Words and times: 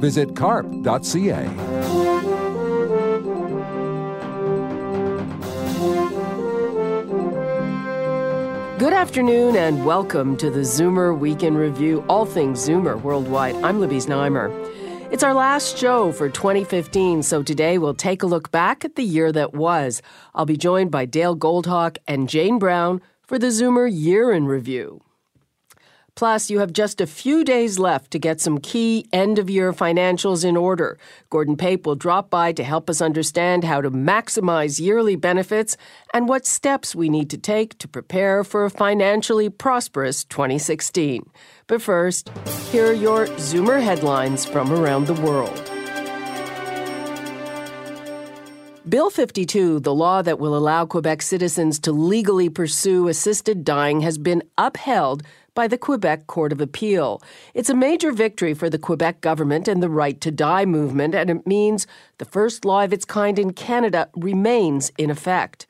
Visit 0.00 0.34
carp.ca. 0.34 1.44
Good 8.78 8.94
afternoon 8.94 9.56
and 9.56 9.84
welcome 9.84 10.38
to 10.38 10.48
the 10.48 10.60
Zoomer 10.60 11.16
Week 11.16 11.42
in 11.42 11.54
Review, 11.54 12.02
all 12.08 12.24
things 12.24 12.66
Zoomer 12.66 12.98
worldwide. 13.02 13.56
I'm 13.56 13.78
Libby 13.78 13.98
Znaimer. 13.98 14.50
It's 15.12 15.22
our 15.22 15.34
last 15.34 15.76
show 15.76 16.12
for 16.12 16.30
2015, 16.30 17.22
so 17.22 17.42
today 17.42 17.76
we'll 17.76 17.92
take 17.92 18.22
a 18.22 18.26
look 18.26 18.50
back 18.50 18.86
at 18.86 18.96
the 18.96 19.04
year 19.04 19.30
that 19.32 19.52
was. 19.52 20.00
I'll 20.34 20.46
be 20.46 20.56
joined 20.56 20.90
by 20.90 21.04
Dale 21.04 21.36
Goldhawk 21.36 21.98
and 22.08 22.26
Jane 22.26 22.58
Brown 22.58 23.02
for 23.22 23.38
the 23.38 23.48
Zoomer 23.48 23.90
Year 23.92 24.32
in 24.32 24.46
Review. 24.46 25.02
Plus, 26.14 26.50
you 26.50 26.58
have 26.58 26.72
just 26.72 27.00
a 27.00 27.06
few 27.06 27.44
days 27.44 27.78
left 27.78 28.10
to 28.10 28.18
get 28.18 28.40
some 28.40 28.58
key 28.58 29.06
end 29.12 29.38
of 29.38 29.48
year 29.48 29.72
financials 29.72 30.44
in 30.44 30.56
order. 30.56 30.98
Gordon 31.30 31.56
Pape 31.56 31.86
will 31.86 31.94
drop 31.94 32.30
by 32.30 32.52
to 32.52 32.64
help 32.64 32.90
us 32.90 33.00
understand 33.00 33.64
how 33.64 33.80
to 33.80 33.90
maximize 33.90 34.80
yearly 34.80 35.16
benefits 35.16 35.76
and 36.12 36.28
what 36.28 36.46
steps 36.46 36.94
we 36.94 37.08
need 37.08 37.30
to 37.30 37.38
take 37.38 37.78
to 37.78 37.88
prepare 37.88 38.44
for 38.44 38.64
a 38.64 38.70
financially 38.70 39.48
prosperous 39.48 40.24
2016. 40.24 41.28
But 41.66 41.82
first, 41.82 42.30
here 42.70 42.88
are 42.88 42.92
your 42.92 43.26
Zoomer 43.26 43.82
headlines 43.82 44.44
from 44.44 44.72
around 44.72 45.06
the 45.06 45.14
world. 45.14 45.69
Bill 48.90 49.08
52, 49.08 49.78
the 49.78 49.94
law 49.94 50.20
that 50.20 50.40
will 50.40 50.56
allow 50.56 50.84
Quebec 50.84 51.22
citizens 51.22 51.78
to 51.78 51.92
legally 51.92 52.48
pursue 52.48 53.06
assisted 53.06 53.62
dying, 53.62 54.00
has 54.00 54.18
been 54.18 54.42
upheld 54.58 55.22
by 55.54 55.68
the 55.68 55.78
Quebec 55.78 56.26
Court 56.26 56.50
of 56.50 56.60
Appeal. 56.60 57.22
It's 57.54 57.70
a 57.70 57.74
major 57.76 58.10
victory 58.10 58.52
for 58.52 58.68
the 58.68 58.80
Quebec 58.80 59.20
government 59.20 59.68
and 59.68 59.80
the 59.80 59.88
Right 59.88 60.20
to 60.22 60.32
Die 60.32 60.64
movement, 60.64 61.14
and 61.14 61.30
it 61.30 61.46
means 61.46 61.86
the 62.18 62.24
first 62.24 62.64
law 62.64 62.82
of 62.82 62.92
its 62.92 63.04
kind 63.04 63.38
in 63.38 63.52
Canada 63.52 64.08
remains 64.16 64.90
in 64.98 65.08
effect. 65.08 65.68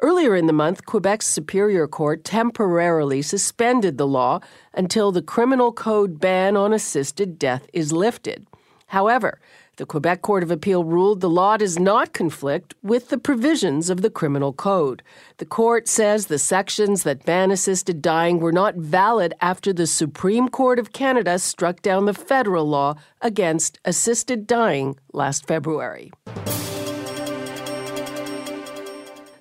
Earlier 0.00 0.36
in 0.36 0.46
the 0.46 0.52
month, 0.52 0.84
Quebec's 0.84 1.24
Superior 1.24 1.88
Court 1.88 2.22
temporarily 2.22 3.22
suspended 3.22 3.96
the 3.96 4.06
law 4.06 4.40
until 4.74 5.10
the 5.10 5.22
Criminal 5.22 5.72
Code 5.72 6.20
ban 6.20 6.54
on 6.54 6.74
assisted 6.74 7.38
death 7.38 7.66
is 7.72 7.92
lifted. 7.92 8.46
However, 8.88 9.40
the 9.78 9.86
Quebec 9.86 10.22
Court 10.22 10.42
of 10.42 10.50
Appeal 10.50 10.82
ruled 10.82 11.20
the 11.20 11.30
law 11.30 11.56
does 11.56 11.78
not 11.78 12.12
conflict 12.12 12.74
with 12.82 13.10
the 13.10 13.16
provisions 13.16 13.88
of 13.88 14.02
the 14.02 14.10
Criminal 14.10 14.52
Code. 14.52 15.04
The 15.36 15.46
court 15.46 15.86
says 15.86 16.26
the 16.26 16.38
sections 16.38 17.04
that 17.04 17.24
ban 17.24 17.52
assisted 17.52 18.02
dying 18.02 18.40
were 18.40 18.50
not 18.50 18.74
valid 18.74 19.34
after 19.40 19.72
the 19.72 19.86
Supreme 19.86 20.48
Court 20.48 20.80
of 20.80 20.92
Canada 20.92 21.38
struck 21.38 21.80
down 21.80 22.06
the 22.06 22.12
federal 22.12 22.68
law 22.68 22.96
against 23.20 23.78
assisted 23.84 24.48
dying 24.48 24.98
last 25.12 25.46
February. 25.46 26.10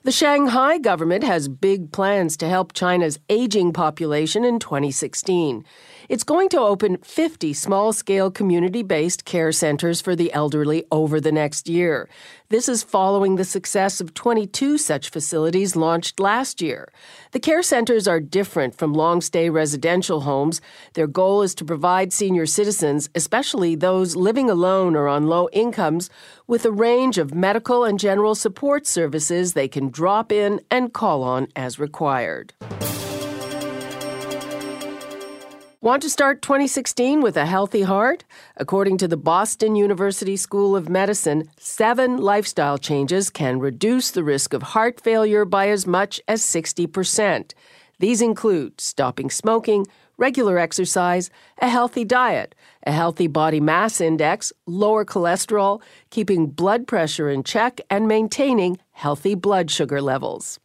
The 0.08 0.14
Shanghai 0.14 0.78
government 0.78 1.26
has 1.26 1.50
big 1.50 1.92
plans 1.92 2.38
to 2.38 2.48
help 2.48 2.72
China's 2.72 3.20
aging 3.28 3.74
population 3.74 4.46
in 4.46 4.58
2016. 4.58 5.66
It's 6.08 6.24
going 6.24 6.48
to 6.48 6.62
open 6.62 7.00
50 7.00 7.52
small 7.52 7.92
scale 7.92 8.32
community 8.32 8.84
based 8.84 9.26
care 9.26 9.52
centers 9.52 10.00
for 10.00 10.16
the 10.16 10.32
elderly 10.32 10.86
over 10.94 11.20
the 11.20 11.34
next 11.34 11.68
year. 11.68 12.08
This 12.50 12.70
is 12.70 12.82
following 12.82 13.36
the 13.36 13.44
success 13.44 14.00
of 14.00 14.14
22 14.14 14.78
such 14.78 15.10
facilities 15.10 15.76
launched 15.76 16.18
last 16.18 16.62
year. 16.62 16.88
The 17.34 17.42
care 17.42 17.62
centers 17.62 18.08
are 18.08 18.22
different 18.22 18.78
from 18.78 18.94
long 18.94 19.20
stay 19.20 19.50
residential 19.50 20.22
homes. 20.22 20.62
Their 20.94 21.08
goal 21.08 21.42
is 21.42 21.54
to 21.56 21.66
provide 21.66 22.14
senior 22.14 22.46
citizens, 22.46 23.10
especially 23.16 23.76
those 23.76 24.16
living 24.16 24.50
alone 24.50 24.96
or 24.96 25.10
on 25.10 25.28
low 25.28 25.50
incomes, 25.52 26.10
with 26.48 26.64
a 26.64 26.72
range 26.72 27.18
of 27.18 27.36
medical 27.36 27.84
and 27.84 28.00
general 28.00 28.34
support 28.34 28.88
services 28.88 29.52
they 29.52 29.68
can 29.68 29.90
drop 29.90 30.32
in 30.32 30.62
and 30.72 30.94
call 30.94 31.24
on 31.24 31.50
as 31.54 31.80
required. 31.80 32.54
Want 35.80 36.02
to 36.02 36.10
start 36.10 36.42
2016 36.42 37.22
with 37.22 37.38
a 37.38 37.46
healthy 37.46 37.84
heart? 37.84 38.24
According 38.56 38.98
to 38.98 39.08
the 39.08 39.16
Boston 39.16 39.76
University 39.76 40.36
School 40.36 40.76
of 40.76 40.90
Medicine, 40.90 41.52
seven 41.60 42.18
lifestyle 42.18 42.80
changes 42.80 43.30
can 43.30 43.60
reduce 43.60 44.10
the 44.10 44.24
risk 44.24 44.54
of 44.54 44.64
heart 44.64 45.00
failure 45.00 45.46
by 45.46 45.70
as 45.70 45.86
much 45.86 46.20
as 46.28 46.42
60%. 46.42 47.54
These 48.00 48.24
include 48.24 48.82
stopping 48.82 49.30
smoking, 49.30 49.86
regular 50.18 50.58
exercise, 50.58 51.30
a 51.62 51.70
healthy 51.70 52.04
diet, 52.04 52.56
a 52.88 52.92
healthy 52.92 53.28
body 53.28 53.60
mass 53.60 54.02
index, 54.02 54.52
lower 54.66 55.06
cholesterol, 55.06 55.80
keeping 56.10 56.48
blood 56.48 56.88
pressure 56.88 57.30
in 57.30 57.44
check, 57.44 57.80
and 57.92 58.08
maintaining 58.08 58.80
healthy 58.94 59.36
blood 59.36 59.70
sugar 59.70 60.02
levels. 60.02 60.60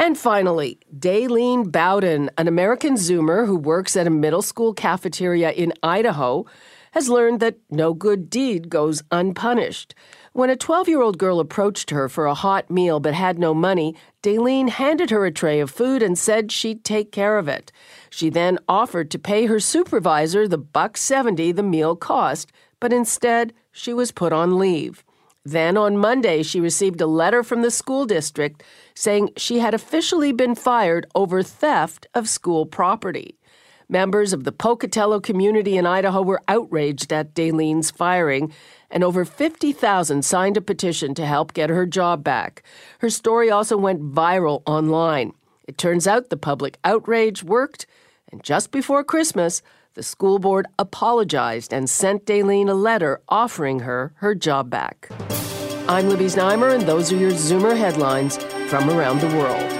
And 0.00 0.16
finally, 0.16 0.78
Dalene 0.96 1.72
Bowden, 1.72 2.30
an 2.38 2.46
American 2.46 2.94
Zoomer 2.94 3.46
who 3.46 3.56
works 3.56 3.96
at 3.96 4.06
a 4.06 4.10
middle 4.10 4.42
school 4.42 4.72
cafeteria 4.72 5.50
in 5.50 5.72
Idaho, 5.82 6.46
has 6.92 7.08
learned 7.08 7.40
that 7.40 7.58
no 7.68 7.94
good 7.94 8.30
deed 8.30 8.68
goes 8.68 9.02
unpunished. 9.10 9.96
When 10.32 10.50
a 10.50 10.56
12 10.56 10.88
year 10.88 11.02
old 11.02 11.18
girl 11.18 11.40
approached 11.40 11.90
her 11.90 12.08
for 12.08 12.26
a 12.26 12.34
hot 12.34 12.70
meal 12.70 13.00
but 13.00 13.12
had 13.14 13.40
no 13.40 13.52
money, 13.52 13.96
Dalene 14.22 14.68
handed 14.68 15.10
her 15.10 15.26
a 15.26 15.32
tray 15.32 15.58
of 15.58 15.68
food 15.68 16.00
and 16.00 16.16
said 16.16 16.52
she'd 16.52 16.84
take 16.84 17.10
care 17.10 17.36
of 17.36 17.48
it. 17.48 17.72
She 18.08 18.30
then 18.30 18.60
offered 18.68 19.10
to 19.10 19.18
pay 19.18 19.46
her 19.46 19.58
supervisor 19.58 20.46
the 20.46 20.58
buck 20.58 20.96
70 20.96 21.50
the 21.50 21.64
meal 21.64 21.96
cost, 21.96 22.52
but 22.78 22.92
instead 22.92 23.52
she 23.72 23.92
was 23.92 24.12
put 24.12 24.32
on 24.32 24.58
leave. 24.58 25.02
Then 25.44 25.76
on 25.76 25.96
Monday, 25.96 26.42
she 26.42 26.60
received 26.60 27.00
a 27.00 27.06
letter 27.06 27.42
from 27.42 27.62
the 27.62 27.70
school 27.70 28.04
district 28.06 28.62
saying 28.94 29.30
she 29.36 29.60
had 29.60 29.74
officially 29.74 30.32
been 30.32 30.54
fired 30.54 31.06
over 31.14 31.42
theft 31.42 32.06
of 32.14 32.28
school 32.28 32.66
property. 32.66 33.38
Members 33.88 34.34
of 34.34 34.44
the 34.44 34.52
Pocatello 34.52 35.18
community 35.18 35.78
in 35.78 35.86
Idaho 35.86 36.20
were 36.20 36.42
outraged 36.46 37.10
at 37.10 37.32
Dalene's 37.32 37.90
firing, 37.90 38.52
and 38.90 39.02
over 39.02 39.24
50,000 39.24 40.22
signed 40.22 40.58
a 40.58 40.60
petition 40.60 41.14
to 41.14 41.24
help 41.24 41.54
get 41.54 41.70
her 41.70 41.86
job 41.86 42.22
back. 42.22 42.62
Her 42.98 43.08
story 43.08 43.50
also 43.50 43.78
went 43.78 44.12
viral 44.14 44.62
online. 44.66 45.32
It 45.66 45.78
turns 45.78 46.06
out 46.06 46.28
the 46.28 46.36
public 46.36 46.78
outrage 46.84 47.42
worked, 47.42 47.86
and 48.30 48.42
just 48.42 48.70
before 48.70 49.02
Christmas, 49.04 49.62
the 49.98 50.02
school 50.04 50.38
board 50.38 50.64
apologized 50.78 51.72
and 51.72 51.90
sent 51.90 52.24
Dalene 52.24 52.70
a 52.70 52.74
letter 52.74 53.20
offering 53.28 53.80
her 53.80 54.12
her 54.18 54.32
job 54.32 54.70
back. 54.70 55.08
I'm 55.88 56.08
Libby 56.08 56.26
Znaimer, 56.26 56.72
and 56.72 56.84
those 56.86 57.12
are 57.12 57.16
your 57.16 57.32
Zoomer 57.32 57.76
headlines 57.76 58.36
from 58.70 58.88
around 58.90 59.20
the 59.20 59.26
world. 59.36 59.72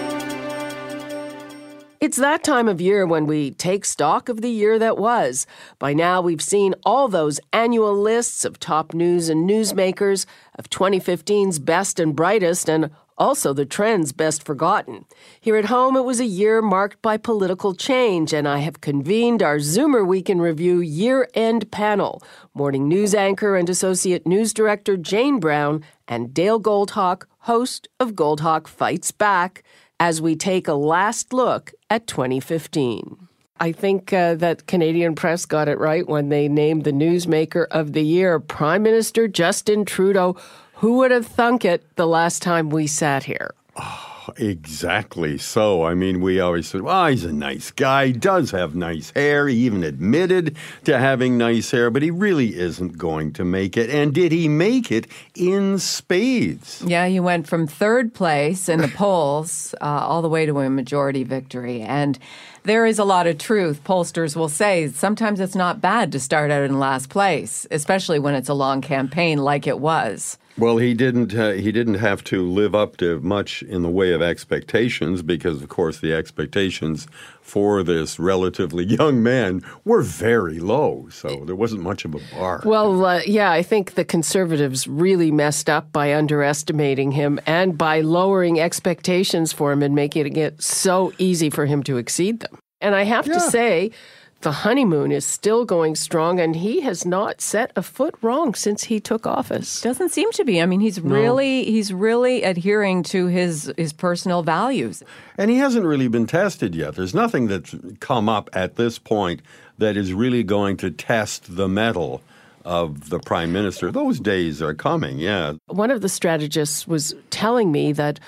It's 2.00 2.16
that 2.16 2.42
time 2.42 2.66
of 2.66 2.80
year 2.80 3.06
when 3.06 3.26
we 3.26 3.52
take 3.52 3.84
stock 3.84 4.28
of 4.28 4.40
the 4.40 4.50
year 4.50 4.76
that 4.80 4.98
was. 4.98 5.46
By 5.78 5.94
now, 5.94 6.20
we've 6.20 6.42
seen 6.42 6.74
all 6.84 7.06
those 7.06 7.38
annual 7.52 7.94
lists 7.94 8.44
of 8.44 8.58
top 8.58 8.92
news 8.92 9.28
and 9.28 9.48
newsmakers, 9.48 10.26
of 10.58 10.68
2015's 10.68 11.60
best 11.60 12.00
and 12.00 12.16
brightest, 12.16 12.68
and 12.68 12.90
also 13.18 13.52
the 13.52 13.66
trends 13.66 14.12
best 14.12 14.44
forgotten. 14.44 15.04
Here 15.40 15.56
at 15.56 15.66
home, 15.66 15.96
it 15.96 16.04
was 16.04 16.20
a 16.20 16.24
year 16.24 16.62
marked 16.62 17.02
by 17.02 17.16
political 17.16 17.74
change, 17.74 18.32
and 18.32 18.48
I 18.48 18.58
have 18.58 18.80
convened 18.80 19.42
our 19.42 19.58
Zoomer 19.58 20.06
Week 20.06 20.30
in 20.30 20.40
Review 20.40 20.80
year 20.80 21.28
end 21.34 21.70
panel. 21.70 22.22
Morning 22.54 22.88
news 22.88 23.14
anchor 23.14 23.56
and 23.56 23.68
associate 23.68 24.26
news 24.26 24.54
director 24.54 24.96
Jane 24.96 25.40
Brown 25.40 25.84
and 26.06 26.32
Dale 26.32 26.60
Goldhawk, 26.60 27.26
host 27.40 27.88
of 28.00 28.12
Goldhawk 28.12 28.68
Fights 28.68 29.12
Back, 29.12 29.62
as 30.00 30.22
we 30.22 30.36
take 30.36 30.68
a 30.68 30.74
last 30.74 31.32
look 31.32 31.72
at 31.90 32.06
2015. 32.06 33.28
I 33.60 33.72
think 33.72 34.12
uh, 34.12 34.36
that 34.36 34.66
Canadian 34.66 35.16
press 35.16 35.44
got 35.44 35.66
it 35.66 35.78
right 35.78 36.06
when 36.06 36.28
they 36.28 36.48
named 36.48 36.84
the 36.84 36.92
newsmaker 36.92 37.66
of 37.72 37.92
the 37.92 38.04
year 38.04 38.38
Prime 38.38 38.84
Minister 38.84 39.26
Justin 39.26 39.84
Trudeau 39.84 40.36
who 40.78 40.98
would 40.98 41.10
have 41.10 41.26
thunk 41.26 41.64
it 41.64 41.84
the 41.96 42.06
last 42.06 42.40
time 42.40 42.70
we 42.70 42.86
sat 42.86 43.24
here? 43.24 43.52
Oh, 43.76 44.32
exactly 44.36 45.38
so. 45.38 45.84
I 45.84 45.94
mean, 45.94 46.20
we 46.20 46.38
always 46.38 46.68
said, 46.68 46.82
well, 46.82 47.06
he's 47.08 47.24
a 47.24 47.32
nice 47.32 47.72
guy. 47.72 48.06
He 48.06 48.12
does 48.12 48.52
have 48.52 48.76
nice 48.76 49.10
hair. 49.10 49.48
He 49.48 49.56
even 49.56 49.82
admitted 49.82 50.56
to 50.84 50.98
having 50.98 51.36
nice 51.36 51.70
hair, 51.70 51.90
but 51.90 52.02
he 52.02 52.12
really 52.12 52.56
isn't 52.56 52.96
going 52.96 53.32
to 53.34 53.44
make 53.44 53.76
it. 53.76 53.90
And 53.90 54.14
did 54.14 54.30
he 54.30 54.46
make 54.46 54.92
it 54.92 55.08
in 55.34 55.78
spades? 55.78 56.82
Yeah, 56.86 57.08
he 57.08 57.18
went 57.18 57.48
from 57.48 57.66
third 57.66 58.14
place 58.14 58.68
in 58.68 58.80
the 58.80 58.88
polls 58.88 59.74
uh, 59.80 59.84
all 59.84 60.22
the 60.22 60.28
way 60.28 60.46
to 60.46 60.60
a 60.60 60.70
majority 60.70 61.24
victory. 61.24 61.80
And 61.80 62.18
there 62.62 62.86
is 62.86 63.00
a 63.00 63.04
lot 63.04 63.26
of 63.26 63.38
truth. 63.38 63.82
Pollsters 63.82 64.36
will 64.36 64.48
say 64.48 64.88
sometimes 64.88 65.40
it's 65.40 65.56
not 65.56 65.80
bad 65.80 66.12
to 66.12 66.20
start 66.20 66.50
out 66.50 66.62
in 66.62 66.78
last 66.78 67.08
place, 67.08 67.66
especially 67.70 68.18
when 68.18 68.34
it's 68.34 68.48
a 68.48 68.54
long 68.54 68.80
campaign 68.80 69.38
like 69.38 69.66
it 69.66 69.80
was. 69.80 70.38
Well, 70.58 70.78
he 70.78 70.92
didn't. 70.92 71.34
Uh, 71.34 71.52
he 71.52 71.70
didn't 71.70 71.94
have 71.94 72.24
to 72.24 72.42
live 72.42 72.74
up 72.74 72.96
to 72.96 73.20
much 73.20 73.62
in 73.62 73.82
the 73.82 73.88
way 73.88 74.12
of 74.12 74.20
expectations 74.20 75.22
because, 75.22 75.62
of 75.62 75.68
course, 75.68 76.00
the 76.00 76.12
expectations 76.12 77.06
for 77.40 77.84
this 77.84 78.18
relatively 78.18 78.84
young 78.98 79.22
man 79.22 79.62
were 79.84 80.02
very 80.02 80.58
low. 80.58 81.08
So 81.12 81.44
there 81.44 81.54
wasn't 81.54 81.82
much 81.82 82.04
of 82.04 82.16
a 82.16 82.20
bar. 82.32 82.62
Well, 82.64 83.04
uh, 83.04 83.20
yeah, 83.24 83.52
I 83.52 83.62
think 83.62 83.94
the 83.94 84.04
conservatives 84.04 84.88
really 84.88 85.30
messed 85.30 85.70
up 85.70 85.92
by 85.92 86.12
underestimating 86.12 87.12
him 87.12 87.38
and 87.46 87.78
by 87.78 88.00
lowering 88.00 88.58
expectations 88.58 89.52
for 89.52 89.70
him 89.70 89.82
and 89.82 89.94
making 89.94 90.34
it 90.36 90.60
so 90.60 91.12
easy 91.18 91.50
for 91.50 91.66
him 91.66 91.84
to 91.84 91.98
exceed 91.98 92.40
them. 92.40 92.58
And 92.80 92.96
I 92.96 93.04
have 93.04 93.28
yeah. 93.28 93.34
to 93.34 93.40
say 93.40 93.92
the 94.40 94.52
honeymoon 94.52 95.10
is 95.10 95.26
still 95.26 95.64
going 95.64 95.96
strong, 95.96 96.38
and 96.38 96.54
he 96.54 96.80
has 96.82 97.04
not 97.04 97.40
set 97.40 97.72
a 97.74 97.82
foot 97.82 98.14
wrong 98.22 98.54
since 98.54 98.84
he 98.84 99.00
took 99.00 99.26
office. 99.26 99.80
Doesn't 99.80 100.10
seem 100.10 100.30
to 100.32 100.44
be. 100.44 100.62
I 100.62 100.66
mean, 100.66 100.80
he's 100.80 101.02
no. 101.02 101.12
really 101.12 101.64
he's 101.64 101.92
really 101.92 102.44
adhering 102.44 103.02
to 103.04 103.26
his 103.26 103.72
his 103.76 103.92
personal 103.92 104.42
values, 104.42 105.02
and 105.36 105.50
he 105.50 105.56
hasn't 105.58 105.84
really 105.84 106.06
been 106.06 106.26
tested 106.26 106.74
yet. 106.74 106.94
There's 106.94 107.14
nothing 107.14 107.48
that's 107.48 107.74
come 107.98 108.28
up 108.28 108.48
at 108.52 108.76
this 108.76 108.98
point 108.98 109.42
that 109.78 109.96
is 109.96 110.12
really 110.12 110.44
going 110.44 110.76
to 110.78 110.90
test 110.90 111.56
the 111.56 111.68
mettle 111.68 112.22
of 112.64 113.10
the 113.10 113.18
prime 113.18 113.52
minister. 113.52 113.90
Those 113.90 114.20
days 114.20 114.62
are 114.62 114.74
coming. 114.74 115.18
Yeah. 115.18 115.54
One 115.66 115.90
of 115.90 116.00
the 116.00 116.08
strategists 116.08 116.86
was 116.86 117.14
telling 117.30 117.72
me 117.72 117.92
that. 117.92 118.20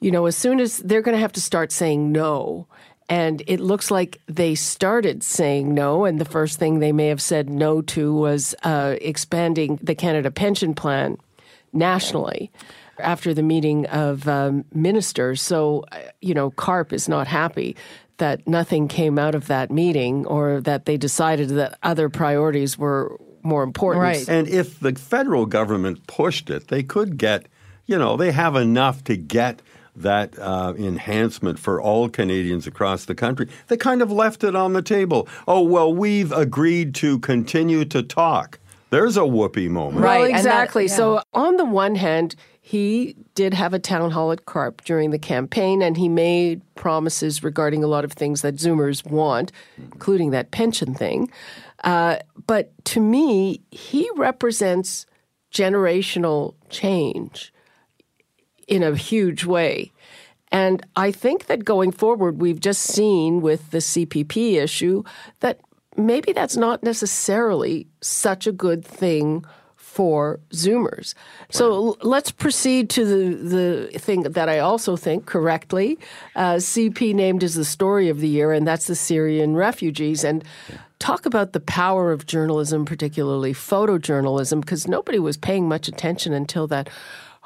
You 0.00 0.12
know, 0.12 0.26
as 0.26 0.36
soon 0.36 0.60
as 0.60 0.78
they're 0.78 1.02
going 1.02 1.16
to 1.16 1.20
have 1.20 1.32
to 1.32 1.40
start 1.40 1.72
saying 1.72 2.12
no, 2.12 2.68
and 3.08 3.42
it 3.46 3.60
looks 3.60 3.90
like 3.90 4.20
they 4.26 4.54
started 4.54 5.22
saying 5.22 5.74
no. 5.74 6.04
And 6.04 6.20
the 6.20 6.26
first 6.26 6.58
thing 6.58 6.78
they 6.78 6.92
may 6.92 7.06
have 7.08 7.22
said 7.22 7.48
no 7.48 7.80
to 7.82 8.14
was 8.14 8.54
uh, 8.64 8.96
expanding 9.00 9.78
the 9.82 9.94
Canada 9.94 10.30
Pension 10.30 10.74
Plan 10.74 11.16
nationally 11.72 12.50
after 12.98 13.32
the 13.32 13.42
meeting 13.42 13.86
of 13.86 14.28
um, 14.28 14.64
ministers. 14.74 15.40
So, 15.40 15.84
uh, 15.92 15.98
you 16.20 16.34
know, 16.34 16.50
CARP 16.50 16.92
is 16.92 17.08
not 17.08 17.26
happy 17.26 17.76
that 18.18 18.46
nothing 18.46 18.88
came 18.88 19.18
out 19.18 19.34
of 19.34 19.46
that 19.46 19.70
meeting 19.70 20.26
or 20.26 20.60
that 20.62 20.84
they 20.84 20.96
decided 20.96 21.50
that 21.50 21.78
other 21.82 22.08
priorities 22.08 22.76
were 22.76 23.16
more 23.42 23.62
important. 23.62 24.02
Right. 24.02 24.28
And 24.28 24.48
if 24.48 24.80
the 24.80 24.94
federal 24.94 25.46
government 25.46 26.06
pushed 26.08 26.50
it, 26.50 26.68
they 26.68 26.82
could 26.82 27.16
get, 27.16 27.46
you 27.86 27.96
know, 27.96 28.16
they 28.16 28.32
have 28.32 28.56
enough 28.56 29.04
to 29.04 29.16
get 29.16 29.62
that 30.02 30.38
uh, 30.38 30.74
enhancement 30.76 31.58
for 31.58 31.80
all 31.80 32.08
Canadians 32.08 32.66
across 32.66 33.04
the 33.04 33.14
country. 33.14 33.48
They 33.68 33.76
kind 33.76 34.02
of 34.02 34.10
left 34.10 34.44
it 34.44 34.54
on 34.54 34.72
the 34.72 34.82
table. 34.82 35.28
Oh, 35.46 35.62
well, 35.62 35.92
we've 35.92 36.32
agreed 36.32 36.94
to 36.96 37.18
continue 37.20 37.84
to 37.86 38.02
talk. 38.02 38.58
There's 38.90 39.16
a 39.16 39.26
whoopee 39.26 39.68
moment. 39.68 40.02
Right, 40.02 40.20
well, 40.20 40.30
exactly. 40.30 40.86
That, 40.86 40.92
yeah. 40.92 40.96
So, 40.96 41.22
on 41.34 41.56
the 41.56 41.64
one 41.64 41.94
hand, 41.94 42.34
he 42.60 43.16
did 43.34 43.54
have 43.54 43.74
a 43.74 43.78
town 43.78 44.10
hall 44.10 44.32
at 44.32 44.46
CARP 44.46 44.82
during 44.84 45.10
the 45.10 45.18
campaign, 45.18 45.82
and 45.82 45.96
he 45.96 46.08
made 46.08 46.62
promises 46.74 47.42
regarding 47.42 47.84
a 47.84 47.86
lot 47.86 48.04
of 48.04 48.12
things 48.12 48.42
that 48.42 48.56
Zoomers 48.56 49.04
want, 49.10 49.52
including 49.78 50.30
that 50.30 50.50
pension 50.50 50.94
thing. 50.94 51.30
Uh, 51.84 52.16
but 52.46 52.72
to 52.86 53.00
me, 53.00 53.60
he 53.70 54.10
represents 54.16 55.06
generational 55.52 56.54
change 56.68 57.52
in 58.68 58.82
a 58.82 58.94
huge 58.94 59.44
way. 59.44 59.90
And 60.50 60.84
I 60.96 61.10
think 61.10 61.46
that 61.46 61.64
going 61.64 61.92
forward, 61.92 62.40
we've 62.40 62.60
just 62.60 62.82
seen 62.82 63.40
with 63.42 63.70
the 63.70 63.78
CPP 63.78 64.54
issue 64.54 65.02
that 65.40 65.60
maybe 65.96 66.32
that's 66.32 66.56
not 66.56 66.82
necessarily 66.82 67.86
such 68.00 68.46
a 68.46 68.52
good 68.52 68.84
thing 68.84 69.44
for 69.76 70.38
Zoomers. 70.50 71.14
So 71.50 71.96
let's 72.02 72.30
proceed 72.30 72.88
to 72.90 73.04
the, 73.04 73.88
the 73.90 73.98
thing 73.98 74.22
that 74.22 74.48
I 74.48 74.60
also 74.60 74.96
think 74.96 75.26
correctly 75.26 75.98
uh, 76.36 76.54
CP 76.54 77.14
named 77.14 77.42
as 77.42 77.56
the 77.56 77.64
story 77.64 78.08
of 78.08 78.20
the 78.20 78.28
year, 78.28 78.52
and 78.52 78.64
that's 78.64 78.86
the 78.86 78.94
Syrian 78.94 79.56
refugees. 79.56 80.22
And 80.22 80.44
talk 81.00 81.26
about 81.26 81.52
the 81.52 81.60
power 81.60 82.12
of 82.12 82.26
journalism, 82.26 82.84
particularly 82.84 83.52
photojournalism, 83.52 84.60
because 84.60 84.86
nobody 84.86 85.18
was 85.18 85.36
paying 85.36 85.68
much 85.68 85.88
attention 85.88 86.32
until 86.32 86.68
that 86.68 86.88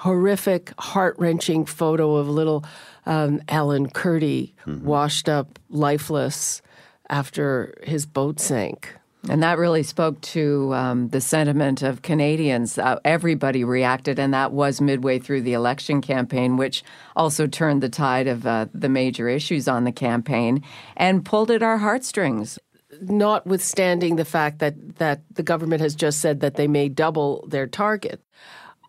horrific, 0.02 0.72
heart 0.80 1.14
wrenching 1.16 1.64
photo 1.64 2.16
of 2.16 2.28
little 2.28 2.64
um, 3.06 3.40
Alan 3.48 3.88
Kurdi 3.88 4.52
mm-hmm. 4.66 4.84
washed 4.84 5.28
up, 5.28 5.60
lifeless 5.70 6.60
after 7.08 7.72
his 7.84 8.04
boat 8.04 8.40
sank. 8.40 8.96
And 9.28 9.44
that 9.44 9.58
really 9.58 9.84
spoke 9.84 10.20
to 10.22 10.74
um, 10.74 11.08
the 11.10 11.20
sentiment 11.20 11.82
of 11.82 12.02
Canadians. 12.02 12.78
Uh, 12.78 12.98
everybody 13.04 13.62
reacted, 13.62 14.18
and 14.18 14.34
that 14.34 14.50
was 14.50 14.80
midway 14.80 15.20
through 15.20 15.42
the 15.42 15.52
election 15.52 16.00
campaign, 16.00 16.56
which 16.56 16.82
also 17.14 17.46
turned 17.46 17.80
the 17.80 17.88
tide 17.88 18.26
of 18.26 18.44
uh, 18.44 18.66
the 18.74 18.88
major 18.88 19.28
issues 19.28 19.68
on 19.68 19.84
the 19.84 19.92
campaign 19.92 20.64
and 20.96 21.24
pulled 21.24 21.52
at 21.52 21.62
our 21.62 21.78
heartstrings. 21.78 22.58
Notwithstanding 23.00 24.16
the 24.16 24.24
fact 24.24 24.58
that, 24.58 24.96
that 24.96 25.20
the 25.32 25.44
government 25.44 25.80
has 25.80 25.94
just 25.94 26.18
said 26.18 26.40
that 26.40 26.56
they 26.56 26.66
may 26.66 26.88
double 26.88 27.46
their 27.46 27.68
target. 27.68 28.20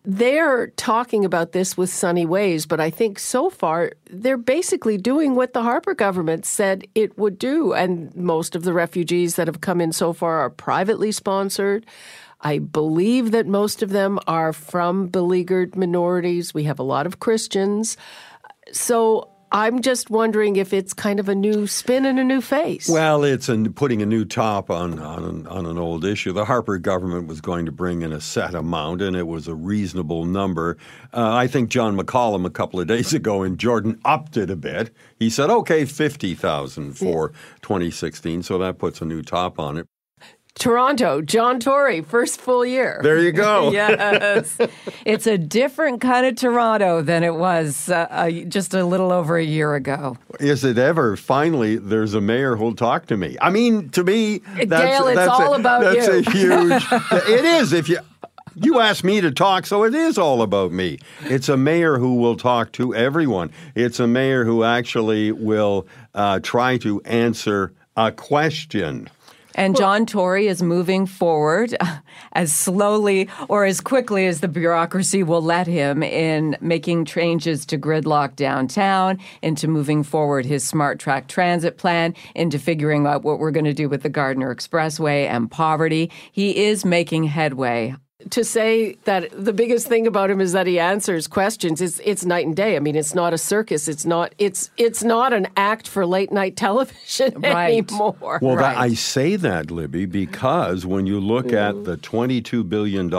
They're 0.06 0.66
talking 0.68 1.24
about 1.24 1.52
this 1.52 1.78
with 1.78 1.88
sunny 1.88 2.26
ways, 2.26 2.66
but 2.66 2.78
I 2.78 2.90
think 2.90 3.18
so 3.18 3.48
far 3.48 3.92
they're 4.10 4.36
basically 4.36 4.98
doing 4.98 5.34
what 5.34 5.54
the 5.54 5.62
Harper 5.62 5.94
government 5.94 6.44
said 6.44 6.86
it 6.94 7.16
would 7.16 7.38
do. 7.38 7.72
And 7.72 8.14
most 8.14 8.54
of 8.54 8.64
the 8.64 8.74
refugees 8.74 9.36
that 9.36 9.46
have 9.46 9.62
come 9.62 9.80
in 9.80 9.92
so 9.92 10.12
far 10.12 10.40
are 10.40 10.50
privately 10.50 11.10
sponsored. 11.10 11.86
I 12.42 12.58
believe 12.58 13.30
that 13.30 13.46
most 13.46 13.82
of 13.82 13.90
them 13.90 14.18
are 14.26 14.52
from 14.52 15.08
beleaguered 15.08 15.74
minorities. 15.74 16.52
We 16.52 16.64
have 16.64 16.78
a 16.78 16.82
lot 16.82 17.06
of 17.06 17.20
Christians. 17.20 17.96
So 18.72 19.30
I'm 19.54 19.82
just 19.82 20.10
wondering 20.10 20.56
if 20.56 20.72
it's 20.72 20.92
kind 20.92 21.20
of 21.20 21.28
a 21.28 21.34
new 21.34 21.68
spin 21.68 22.06
and 22.06 22.18
a 22.18 22.24
new 22.24 22.40
face. 22.40 22.88
Well, 22.88 23.22
it's 23.22 23.48
putting 23.76 24.02
a 24.02 24.06
new 24.06 24.24
top 24.24 24.68
on, 24.68 24.98
on 24.98 25.22
an, 25.22 25.46
on 25.46 25.64
an 25.66 25.78
old 25.78 26.04
issue. 26.04 26.32
The 26.32 26.44
Harper 26.44 26.76
government 26.78 27.28
was 27.28 27.40
going 27.40 27.64
to 27.66 27.70
bring 27.70 28.02
in 28.02 28.12
a 28.12 28.20
set 28.20 28.56
amount, 28.56 29.00
and 29.00 29.14
it 29.14 29.28
was 29.28 29.46
a 29.46 29.54
reasonable 29.54 30.24
number. 30.24 30.76
Uh, 31.12 31.32
I 31.32 31.46
think 31.46 31.68
John 31.68 31.96
McCallum 31.96 32.44
a 32.44 32.50
couple 32.50 32.80
of 32.80 32.88
days 32.88 33.12
ago 33.14 33.44
in 33.44 33.56
Jordan 33.56 34.00
upped 34.04 34.36
it 34.36 34.50
a 34.50 34.56
bit. 34.56 34.92
He 35.20 35.30
said, 35.30 35.50
okay, 35.50 35.84
50,000 35.84 36.94
for 36.94 37.30
yeah. 37.32 37.38
2016, 37.62 38.42
so 38.42 38.58
that 38.58 38.78
puts 38.78 39.00
a 39.02 39.04
new 39.04 39.22
top 39.22 39.60
on 39.60 39.78
it. 39.78 39.86
Toronto, 40.54 41.20
John 41.20 41.58
Tory, 41.58 42.00
first 42.00 42.40
full 42.40 42.64
year. 42.64 43.00
There 43.02 43.18
you 43.18 43.32
go. 43.32 43.70
yes. 43.72 44.56
It's 45.04 45.26
a 45.26 45.36
different 45.36 46.00
kind 46.00 46.26
of 46.26 46.36
Toronto 46.36 47.02
than 47.02 47.24
it 47.24 47.34
was 47.34 47.88
uh, 47.88 48.06
uh, 48.08 48.30
just 48.30 48.72
a 48.72 48.84
little 48.84 49.10
over 49.10 49.36
a 49.36 49.44
year 49.44 49.74
ago. 49.74 50.16
Is 50.38 50.64
it 50.64 50.78
ever? 50.78 51.16
Finally, 51.16 51.76
there's 51.76 52.14
a 52.14 52.20
mayor 52.20 52.56
who'll 52.56 52.76
talk 52.76 53.06
to 53.06 53.16
me. 53.16 53.36
I 53.40 53.50
mean, 53.50 53.88
to 53.90 54.04
me, 54.04 54.38
that's, 54.38 54.68
Gail, 54.68 55.08
it's 55.08 55.16
that's 55.16 55.30
all 55.30 55.54
a, 55.54 55.58
about 55.58 55.82
that's 55.82 56.06
you. 56.06 56.14
a 56.14 56.30
huge. 56.30 56.84
it 57.28 57.44
is. 57.44 57.72
If 57.72 57.88
you 57.88 57.98
you 58.56 58.78
asked 58.78 59.02
me 59.02 59.20
to 59.20 59.32
talk, 59.32 59.66
so 59.66 59.82
it 59.82 59.94
is 59.94 60.16
all 60.16 60.40
about 60.42 60.70
me. 60.70 60.98
It's 61.24 61.48
a 61.48 61.56
mayor 61.56 61.98
who 61.98 62.14
will 62.16 62.36
talk 62.36 62.70
to 62.72 62.94
everyone. 62.94 63.50
It's 63.74 63.98
a 63.98 64.06
mayor 64.06 64.44
who 64.44 64.62
actually 64.62 65.32
will 65.32 65.88
uh, 66.14 66.38
try 66.40 66.78
to 66.78 67.00
answer 67.02 67.72
a 67.96 68.12
question. 68.12 69.08
And 69.54 69.76
John 69.76 70.06
Tory 70.06 70.48
is 70.48 70.62
moving 70.62 71.06
forward 71.06 71.76
uh, 71.80 71.98
as 72.32 72.52
slowly 72.52 73.28
or 73.48 73.64
as 73.64 73.80
quickly 73.80 74.26
as 74.26 74.40
the 74.40 74.48
bureaucracy 74.48 75.22
will 75.22 75.42
let 75.42 75.66
him 75.66 76.02
in 76.02 76.56
making 76.60 77.04
changes 77.04 77.64
to 77.66 77.78
gridlock 77.78 78.36
downtown, 78.36 79.18
into 79.42 79.68
moving 79.68 80.02
forward 80.02 80.44
his 80.44 80.70
SmartTrack 80.70 81.28
transit 81.28 81.78
plan, 81.78 82.14
into 82.34 82.58
figuring 82.58 83.06
out 83.06 83.22
what 83.22 83.38
we're 83.38 83.50
going 83.50 83.64
to 83.64 83.74
do 83.74 83.88
with 83.88 84.02
the 84.02 84.08
Gardiner 84.08 84.54
Expressway 84.54 85.26
and 85.28 85.50
poverty. 85.50 86.10
He 86.32 86.64
is 86.64 86.84
making 86.84 87.24
headway 87.24 87.94
to 88.30 88.44
say 88.44 88.94
that 89.04 89.30
the 89.32 89.52
biggest 89.52 89.86
thing 89.86 90.06
about 90.06 90.30
him 90.30 90.40
is 90.40 90.52
that 90.52 90.66
he 90.66 90.78
answers 90.78 91.26
questions. 91.26 91.80
It's 91.80 92.00
it's 92.04 92.24
night 92.24 92.46
and 92.46 92.56
day. 92.56 92.76
I 92.76 92.78
mean, 92.78 92.96
it's 92.96 93.14
not 93.14 93.32
a 93.32 93.38
circus. 93.38 93.88
It's 93.88 94.04
not 94.04 94.34
it's 94.38 94.70
it's 94.76 95.02
not 95.02 95.32
an 95.32 95.48
act 95.56 95.88
for 95.88 96.06
late 96.06 96.32
night 96.32 96.56
television 96.64 97.40
Right. 97.40 97.84
anymore. 97.84 98.38
Well, 98.42 98.56
that, 98.56 98.76
I 98.76 98.94
say 98.94 99.36
that, 99.36 99.70
Libby, 99.70 100.06
because 100.06 100.86
when 100.86 101.06
you 101.06 101.20
look 101.20 101.52
at 101.52 101.74
mm-hmm. 101.74 101.84
the 101.84 101.96
$22 101.96 102.68
billion 102.68 103.12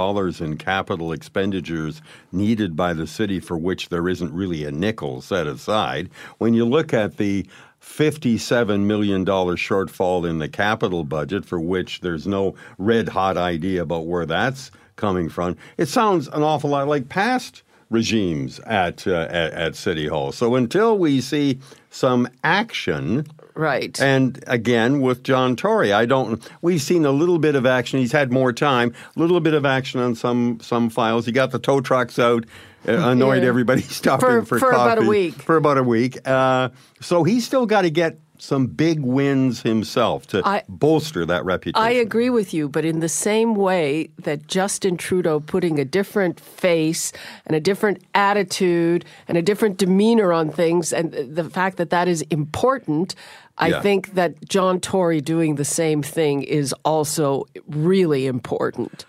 in 0.43 0.57
capital 0.57 1.11
expenditures 1.11 2.01
needed 2.31 2.75
by 2.75 2.93
the 2.93 3.07
city 3.07 3.39
for 3.39 3.57
which 3.57 3.89
there 3.89 4.07
isn't 4.09 4.33
really 4.33 4.65
a 4.65 4.71
nickel 4.71 5.21
set 5.21 5.47
aside, 5.47 6.09
when 6.37 6.53
you 6.53 6.65
look 6.65 6.93
at 6.93 7.17
the 7.17 7.45
$57 7.85 8.81
million 8.81 9.25
shortfall 9.25 10.27
in 10.27 10.39
the 10.39 10.49
capital 10.49 11.03
budget 11.03 11.45
for 11.45 11.59
which 11.59 12.01
there's 12.01 12.25
no 12.25 12.55
red 12.77 13.07
hot 13.07 13.37
idea 13.37 13.81
about 13.81 14.07
where 14.07 14.25
that's 14.25 14.71
coming 14.95 15.29
from, 15.29 15.55
it 15.77 15.87
sounds 15.87 16.27
an 16.29 16.43
awful 16.43 16.69
lot 16.69 16.87
like 16.87 17.09
past 17.09 17.63
regimes 17.89 18.59
at, 18.61 19.05
uh, 19.07 19.27
at, 19.29 19.53
at 19.53 19.75
City 19.75 20.07
Hall. 20.07 20.31
So 20.31 20.55
until 20.55 20.97
we 20.97 21.21
see 21.21 21.59
some 21.91 22.27
action, 22.43 23.25
right. 23.53 23.99
and 24.01 24.43
again, 24.47 25.01
with 25.01 25.23
John 25.23 25.55
Tory, 25.55 25.93
I 25.93 26.05
don't. 26.05 26.41
We've 26.61 26.81
seen 26.81 27.05
a 27.05 27.11
little 27.11 27.39
bit 27.39 27.55
of 27.55 27.65
action. 27.65 27.99
He's 27.99 28.11
had 28.11 28.31
more 28.31 28.51
time. 28.51 28.93
A 29.15 29.19
little 29.19 29.39
bit 29.39 29.53
of 29.53 29.65
action 29.65 29.99
on 29.99 30.15
some 30.15 30.59
some 30.61 30.89
files. 30.89 31.25
He 31.25 31.31
got 31.31 31.51
the 31.51 31.59
tow 31.59 31.79
trucks 31.81 32.17
out. 32.19 32.45
uh, 32.87 32.91
Annoyed 33.11 33.43
Yeah. 33.43 33.49
everybody 33.49 33.81
stopping 33.99 34.27
For- 34.27 34.45
for, 34.45 34.59
for 34.59 34.71
about 34.71 34.97
a 34.97 35.07
week. 35.07 35.35
For 35.35 35.55
about 35.57 35.77
a 35.77 35.83
week. 35.83 36.17
Uh, 36.27 36.69
so 37.01 37.23
he's 37.23 37.45
still 37.45 37.65
got 37.65 37.83
to 37.83 37.89
get 37.89 38.19
some 38.37 38.67
big 38.67 38.99
wins 39.01 39.61
himself 39.61 40.27
to 40.27 40.41
I- 40.45 40.63
bolster 40.67 41.25
that 41.25 41.45
reputation. 41.45 41.81
I 41.85 41.91
agree 41.91 42.29
with 42.29 42.53
you, 42.53 42.67
but 42.69 42.85
in 42.85 42.99
the 42.99 43.09
same 43.09 43.55
way 43.55 44.09
that 44.23 44.47
Justin 44.47 44.97
Trudeau 44.97 45.39
putting 45.39 45.79
a 45.79 45.85
different 45.85 46.39
face 46.39 47.11
and 47.45 47.55
a 47.55 47.59
different 47.59 48.03
attitude 48.13 49.05
and 49.27 49.37
a 49.37 49.41
different 49.41 49.77
demeanor 49.77 50.33
on 50.33 50.49
things, 50.49 50.91
and 50.93 51.11
the 51.13 51.43
fact 51.49 51.77
that 51.77 51.89
that 51.89 52.07
is 52.07 52.21
important, 52.23 53.15
I 53.57 53.69
Yeah. 53.69 53.81
think 53.81 54.15
that 54.15 54.43
John 54.49 54.79
Tory 54.79 55.21
doing 55.21 55.55
the 55.55 55.65
same 55.65 56.01
thing 56.03 56.43
is 56.43 56.73
also 56.83 57.45
really 57.69 58.27
important. 58.27 59.05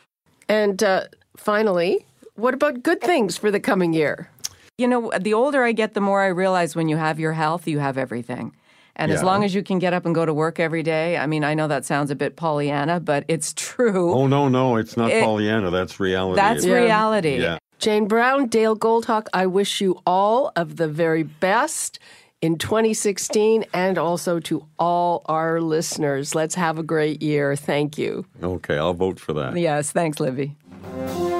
And 0.48 0.82
uh, 0.82 1.04
finally, 1.36 2.06
what 2.36 2.54
about 2.54 2.82
good 2.82 3.00
things 3.00 3.36
for 3.36 3.50
the 3.50 3.58
coming 3.60 3.92
year? 3.92 4.30
You 4.78 4.86
know, 4.86 5.10
the 5.18 5.32
older 5.34 5.64
I 5.64 5.72
get, 5.72 5.94
the 5.94 6.00
more 6.02 6.20
I 6.22 6.26
realize 6.28 6.76
when 6.76 6.88
you 6.88 6.96
have 6.98 7.18
your 7.18 7.32
health, 7.32 7.66
you 7.66 7.78
have 7.78 7.96
everything. 7.98 8.52
And 8.98 9.12
as 9.12 9.22
long 9.22 9.44
as 9.44 9.54
you 9.54 9.62
can 9.62 9.78
get 9.78 9.92
up 9.92 10.06
and 10.06 10.14
go 10.14 10.24
to 10.24 10.32
work 10.32 10.58
every 10.58 10.82
day, 10.82 11.18
I 11.18 11.26
mean, 11.26 11.44
I 11.44 11.52
know 11.54 11.68
that 11.68 11.84
sounds 11.84 12.10
a 12.10 12.14
bit 12.14 12.34
Pollyanna, 12.36 12.98
but 13.00 13.24
it's 13.28 13.52
true. 13.56 14.12
Oh 14.14 14.26
no, 14.26 14.48
no, 14.48 14.76
it's 14.76 14.96
not 14.96 15.10
It- 15.10 15.22
Pollyanna. 15.22 15.70
That's 15.70 16.00
reality. 16.00 16.36
That's 16.36 16.64
Yeah. 16.64 16.74
reality. 16.74 17.36
Yeah. 17.42 17.58
Jane 17.78 18.08
Brown, 18.08 18.46
Dale 18.46 18.74
Goldhawk, 18.74 19.26
I 19.34 19.44
wish 19.46 19.82
you 19.82 20.00
all 20.06 20.50
of 20.56 20.76
the 20.76 20.88
very 20.88 21.22
best 21.22 21.98
in 22.40 22.56
2016 22.56 23.64
and 23.74 23.98
also 23.98 24.40
to 24.40 24.64
all 24.78 25.22
our 25.26 25.60
listeners. 25.60 26.34
Let's 26.34 26.54
have 26.54 26.78
a 26.78 26.82
great 26.82 27.20
year. 27.22 27.54
Thank 27.54 27.98
you. 27.98 28.24
Okay, 28.42 28.78
I'll 28.78 28.94
vote 28.94 29.20
for 29.20 29.34
that. 29.34 29.56
Yes, 29.58 29.90
thanks, 29.92 30.20
Libby. 30.20 30.56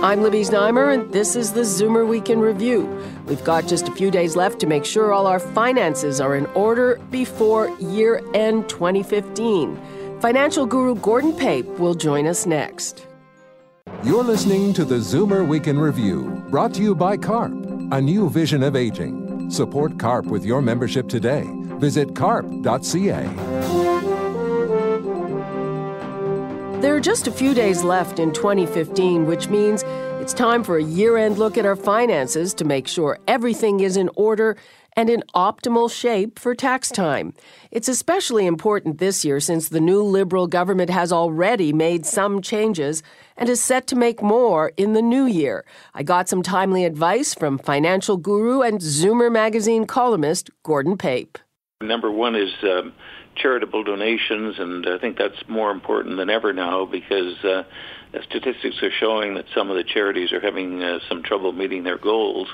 I'm 0.07 0.23
Libby 0.23 0.43
Znaimer, 0.43 0.95
and 0.95 1.13
this 1.13 1.35
is 1.35 1.53
the 1.53 1.63
Zoomer 1.63 2.07
Week 2.07 2.31
in 2.31 2.39
Review. 2.39 2.87
We've 3.27 3.43
got 3.43 3.67
just 3.67 3.89
a 3.89 3.91
few 3.91 4.09
days 4.09 4.37
left 4.37 4.61
to 4.61 4.67
make 4.69 4.85
sure 4.85 5.13
all 5.13 5.27
our 5.27 5.41
finances 5.41 6.21
are 6.21 6.37
in 6.37 6.47
order 6.55 7.01
before 7.11 7.77
year 7.81 8.23
end 8.33 8.69
2015. 8.69 9.77
Financial 10.21 10.65
guru 10.65 10.95
Gordon 10.95 11.33
Pape 11.33 11.67
will 11.81 11.95
join 11.95 12.29
us 12.29 12.47
next. 12.47 13.09
You're 14.05 14.23
listening 14.23 14.73
to 14.75 14.85
the 14.85 14.95
Zoomer 14.95 15.45
Week 15.45 15.67
in 15.67 15.77
Review, 15.77 16.41
brought 16.51 16.73
to 16.75 16.83
you 16.83 16.95
by 16.95 17.17
CARP, 17.17 17.53
a 17.91 18.01
new 18.01 18.31
vision 18.31 18.63
of 18.63 18.77
aging. 18.77 19.51
Support 19.51 19.99
CARP 19.99 20.27
with 20.27 20.45
your 20.45 20.63
membership 20.63 21.09
today. 21.09 21.43
Visit 21.81 22.15
carp.ca. 22.15 23.56
There 26.81 26.95
are 26.95 27.01
just 27.01 27.27
a 27.27 27.33
few 27.33 27.55
days 27.55 27.83
left 27.83 28.19
in 28.19 28.33
2015, 28.33 29.25
which 29.25 29.49
means 29.49 29.83
it's 30.21 30.35
time 30.35 30.63
for 30.63 30.77
a 30.77 30.83
year 30.83 31.17
end 31.17 31.39
look 31.39 31.57
at 31.57 31.65
our 31.65 31.75
finances 31.75 32.53
to 32.53 32.67
make 32.67 32.87
sure 32.87 33.19
everything 33.27 33.81
is 33.81 33.97
in 33.97 34.11
order 34.15 34.59
and 34.93 35.09
in 35.09 35.25
optimal 35.35 35.91
shape 35.91 36.39
for 36.39 36.55
tax 36.55 36.91
time. 36.91 37.33
It's 37.71 37.89
especially 37.89 38.45
important 38.45 38.99
this 38.99 39.25
year 39.25 39.41
since 39.41 39.71
the 39.71 39.81
new 39.81 40.03
Liberal 40.03 40.47
government 40.47 40.91
has 40.91 41.13
already 41.13 41.73
made 41.73 42.05
some 42.05 42.43
changes 42.43 43.03
and 43.39 43.49
is 43.49 43.65
set 43.65 43.87
to 43.87 43.97
make 43.97 44.21
more 44.21 44.73
in 44.77 44.93
the 44.93 45.03
new 45.03 45.25
year. 45.25 45.65
I 45.95 46.03
got 46.03 46.29
some 46.29 46.43
timely 46.43 46.85
advice 46.85 47.35
from 47.35 47.57
financial 47.57 48.19
guru 48.19 48.61
and 48.61 48.81
Zoomer 48.81 49.33
magazine 49.33 49.87
columnist 49.87 50.51
Gordon 50.63 50.99
Pape. 50.99 51.39
Number 51.81 52.11
one 52.11 52.35
is 52.35 52.53
um, 52.63 52.93
charitable 53.37 53.85
donations, 53.85 54.59
and 54.59 54.87
I 54.89 54.99
think 54.99 55.19
that's 55.19 55.49
more 55.49 55.71
important 55.71 56.17
than 56.17 56.31
ever 56.31 56.53
now 56.53 56.87
because 56.87 57.43
uh, 57.45 57.65
statistics 58.25 58.83
are 58.83 58.91
showing 58.91 59.35
that 59.35 59.47
some 59.55 59.71
of 59.71 59.77
the 59.77 59.85
charities 59.85 60.33
are 60.33 60.41
having 60.41 60.83
uh, 60.83 60.99
some 61.09 61.23
trouble 61.23 61.53
meeting 61.53 61.85
their 61.85 61.99
goals. 61.99 62.49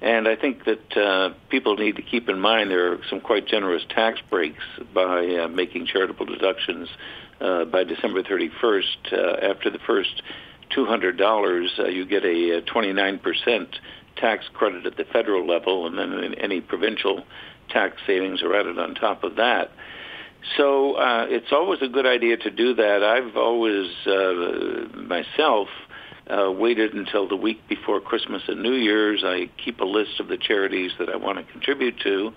And 0.00 0.28
I 0.28 0.36
think 0.36 0.64
that 0.64 0.96
uh, 0.96 1.34
people 1.48 1.76
need 1.76 1.96
to 1.96 2.02
keep 2.02 2.28
in 2.28 2.38
mind 2.38 2.70
there 2.70 2.92
are 2.92 2.98
some 3.08 3.20
quite 3.20 3.46
generous 3.46 3.82
tax 3.88 4.20
breaks 4.28 4.62
by 4.92 5.26
uh, 5.26 5.48
making 5.48 5.86
charitable 5.86 6.26
deductions 6.26 6.88
uh, 7.40 7.64
by 7.64 7.84
December 7.84 8.22
31st. 8.22 9.12
Uh, 9.12 9.50
after 9.50 9.70
the 9.70 9.78
first 9.86 10.22
$200, 10.76 11.78
uh, 11.78 11.84
you 11.86 12.04
get 12.04 12.24
a, 12.24 12.58
uh 12.58 12.60
29% 12.62 13.66
tax 14.16 14.44
credit 14.52 14.86
at 14.86 14.96
the 14.96 15.04
federal 15.04 15.46
level, 15.46 15.86
and 15.86 15.98
then 15.98 16.34
any 16.34 16.60
provincial 16.60 17.24
tax 17.70 17.96
savings 18.06 18.42
are 18.42 18.54
added 18.54 18.78
on 18.78 18.94
top 18.94 19.24
of 19.24 19.36
that. 19.36 19.70
So 20.56 20.94
uh, 20.94 21.26
it's 21.28 21.52
always 21.52 21.80
a 21.82 21.88
good 21.88 22.06
idea 22.06 22.36
to 22.36 22.50
do 22.50 22.74
that. 22.74 23.02
I've 23.02 23.36
always 23.36 23.90
uh, 24.06 24.96
myself 24.96 25.68
uh, 26.26 26.50
waited 26.50 26.94
until 26.94 27.28
the 27.28 27.36
week 27.36 27.66
before 27.68 28.00
Christmas 28.00 28.42
and 28.48 28.62
New 28.62 28.74
Year's. 28.74 29.22
I 29.24 29.50
keep 29.62 29.80
a 29.80 29.84
list 29.84 30.20
of 30.20 30.28
the 30.28 30.36
charities 30.36 30.92
that 30.98 31.08
I 31.08 31.16
want 31.16 31.38
to 31.38 31.52
contribute 31.52 31.98
to, 32.00 32.32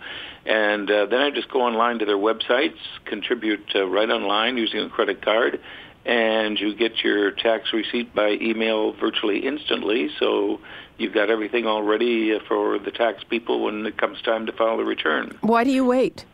and 0.45 0.89
uh, 0.89 1.05
then 1.05 1.21
I 1.21 1.31
just 1.31 1.49
go 1.49 1.61
online 1.61 1.99
to 1.99 2.05
their 2.05 2.17
websites, 2.17 2.77
contribute 3.05 3.65
uh, 3.75 3.85
right 3.85 4.09
online 4.09 4.57
using 4.57 4.79
a 4.81 4.89
credit 4.89 5.21
card, 5.21 5.59
and 6.05 6.59
you 6.59 6.75
get 6.75 7.03
your 7.03 7.31
tax 7.31 7.71
receipt 7.73 8.13
by 8.15 8.31
email 8.41 8.93
virtually 8.93 9.45
instantly. 9.45 10.09
So 10.19 10.59
you've 10.97 11.13
got 11.13 11.29
everything 11.29 11.65
all 11.65 11.83
ready 11.83 12.33
uh, 12.33 12.39
for 12.47 12.79
the 12.79 12.91
tax 12.91 13.23
people 13.23 13.63
when 13.63 13.85
it 13.85 13.97
comes 13.97 14.21
time 14.21 14.45
to 14.47 14.51
file 14.53 14.77
the 14.77 14.85
return. 14.85 15.37
Why 15.41 15.63
do 15.63 15.71
you 15.71 15.85
wait? 15.85 16.25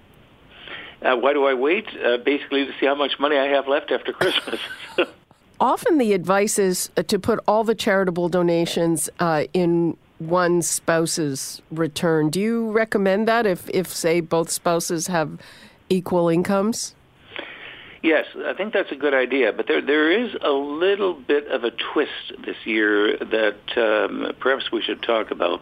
Uh, 1.04 1.16
why 1.18 1.34
do 1.34 1.46
I 1.46 1.54
wait? 1.54 1.86
Uh, 1.88 2.18
basically, 2.18 2.66
to 2.66 2.72
see 2.80 2.86
how 2.86 2.96
much 2.96 3.20
money 3.20 3.38
I 3.38 3.48
have 3.48 3.68
left 3.68 3.92
after 3.92 4.14
Christmas. 4.22 4.60
Often 5.60 5.98
the 5.98 6.14
advice 6.14 6.58
is 6.58 6.90
uh, 6.98 7.04
to 7.04 7.20
put 7.20 7.40
all 7.48 7.64
the 7.64 7.76
charitable 7.76 8.30
donations 8.30 9.10
uh, 9.20 9.46
in 9.54 9.98
one 10.20 10.62
spouse's 10.62 11.62
return. 11.72 12.30
Do 12.30 12.40
you 12.40 12.72
recommend 12.72 13.28
that 13.28 13.46
if, 13.46 13.70
if, 13.70 13.88
say, 13.88 14.22
both 14.22 14.50
spouses 14.50 15.08
have 15.08 15.38
equal 15.90 16.30
incomes? 16.30 16.96
yes, 18.04 18.26
I 18.46 18.54
think 18.54 18.74
that's 18.74 18.92
a 18.92 18.96
good 18.96 19.14
idea. 19.14 19.52
But 19.54 19.68
there, 19.68 19.82
there 19.82 20.12
is 20.12 20.36
a 20.42 20.52
little 20.52 21.14
bit 21.14 21.48
of 21.48 21.64
a 21.64 21.72
twist 21.72 22.34
this 22.46 22.58
year 22.66 23.18
that 23.18 23.78
um, 23.78 24.34
perhaps 24.40 24.72
we 24.72 24.82
should 24.84 25.02
talk 25.02 25.32
about. 25.32 25.62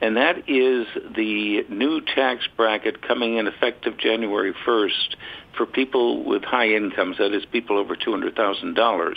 And 0.00 0.16
that 0.16 0.48
is 0.48 0.86
the 1.14 1.64
new 1.68 2.00
tax 2.00 2.46
bracket 2.56 3.06
coming 3.06 3.36
in 3.36 3.46
effective 3.46 3.98
January 3.98 4.54
1st 4.66 5.16
for 5.56 5.66
people 5.66 6.24
with 6.24 6.42
high 6.42 6.68
incomes, 6.68 7.18
that 7.18 7.34
is, 7.34 7.44
people 7.44 7.78
over 7.78 7.94
$200,000. 7.94 9.16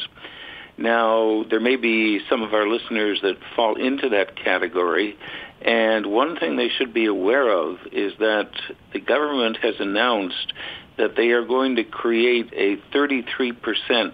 Now, 0.78 1.46
there 1.50 1.60
may 1.60 1.76
be 1.76 2.20
some 2.30 2.42
of 2.42 2.54
our 2.54 2.68
listeners 2.68 3.20
that 3.22 3.38
fall 3.56 3.76
into 3.76 4.10
that 4.10 4.36
category, 4.36 5.16
and 5.62 6.08
one 6.08 6.36
thing 6.38 6.58
they 6.58 6.70
should 6.70 6.94
be 6.94 7.06
aware 7.06 7.50
of 7.50 7.78
is 7.92 8.14
that 8.20 8.50
the 8.92 9.00
government 9.00 9.58
has 9.62 9.76
announced 9.80 10.52
that 10.98 11.16
they 11.16 11.30
are 11.30 11.46
going 11.46 11.76
to 11.78 11.84
create 11.84 12.52
a 12.54 12.78
33% 12.96 14.14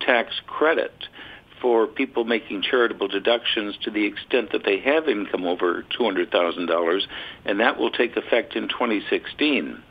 tax 0.00 0.32
credit 0.46 0.94
for 1.60 1.86
people 1.86 2.24
making 2.24 2.62
charitable 2.62 3.08
deductions 3.08 3.76
to 3.78 3.90
the 3.90 4.04
extent 4.04 4.52
that 4.52 4.64
they 4.64 4.78
have 4.78 5.08
income 5.08 5.46
over 5.46 5.84
$200,000, 5.98 7.02
and 7.44 7.60
that 7.60 7.78
will 7.78 7.90
take 7.90 8.16
effect 8.16 8.56
in 8.56 8.68
2016. 8.68 9.82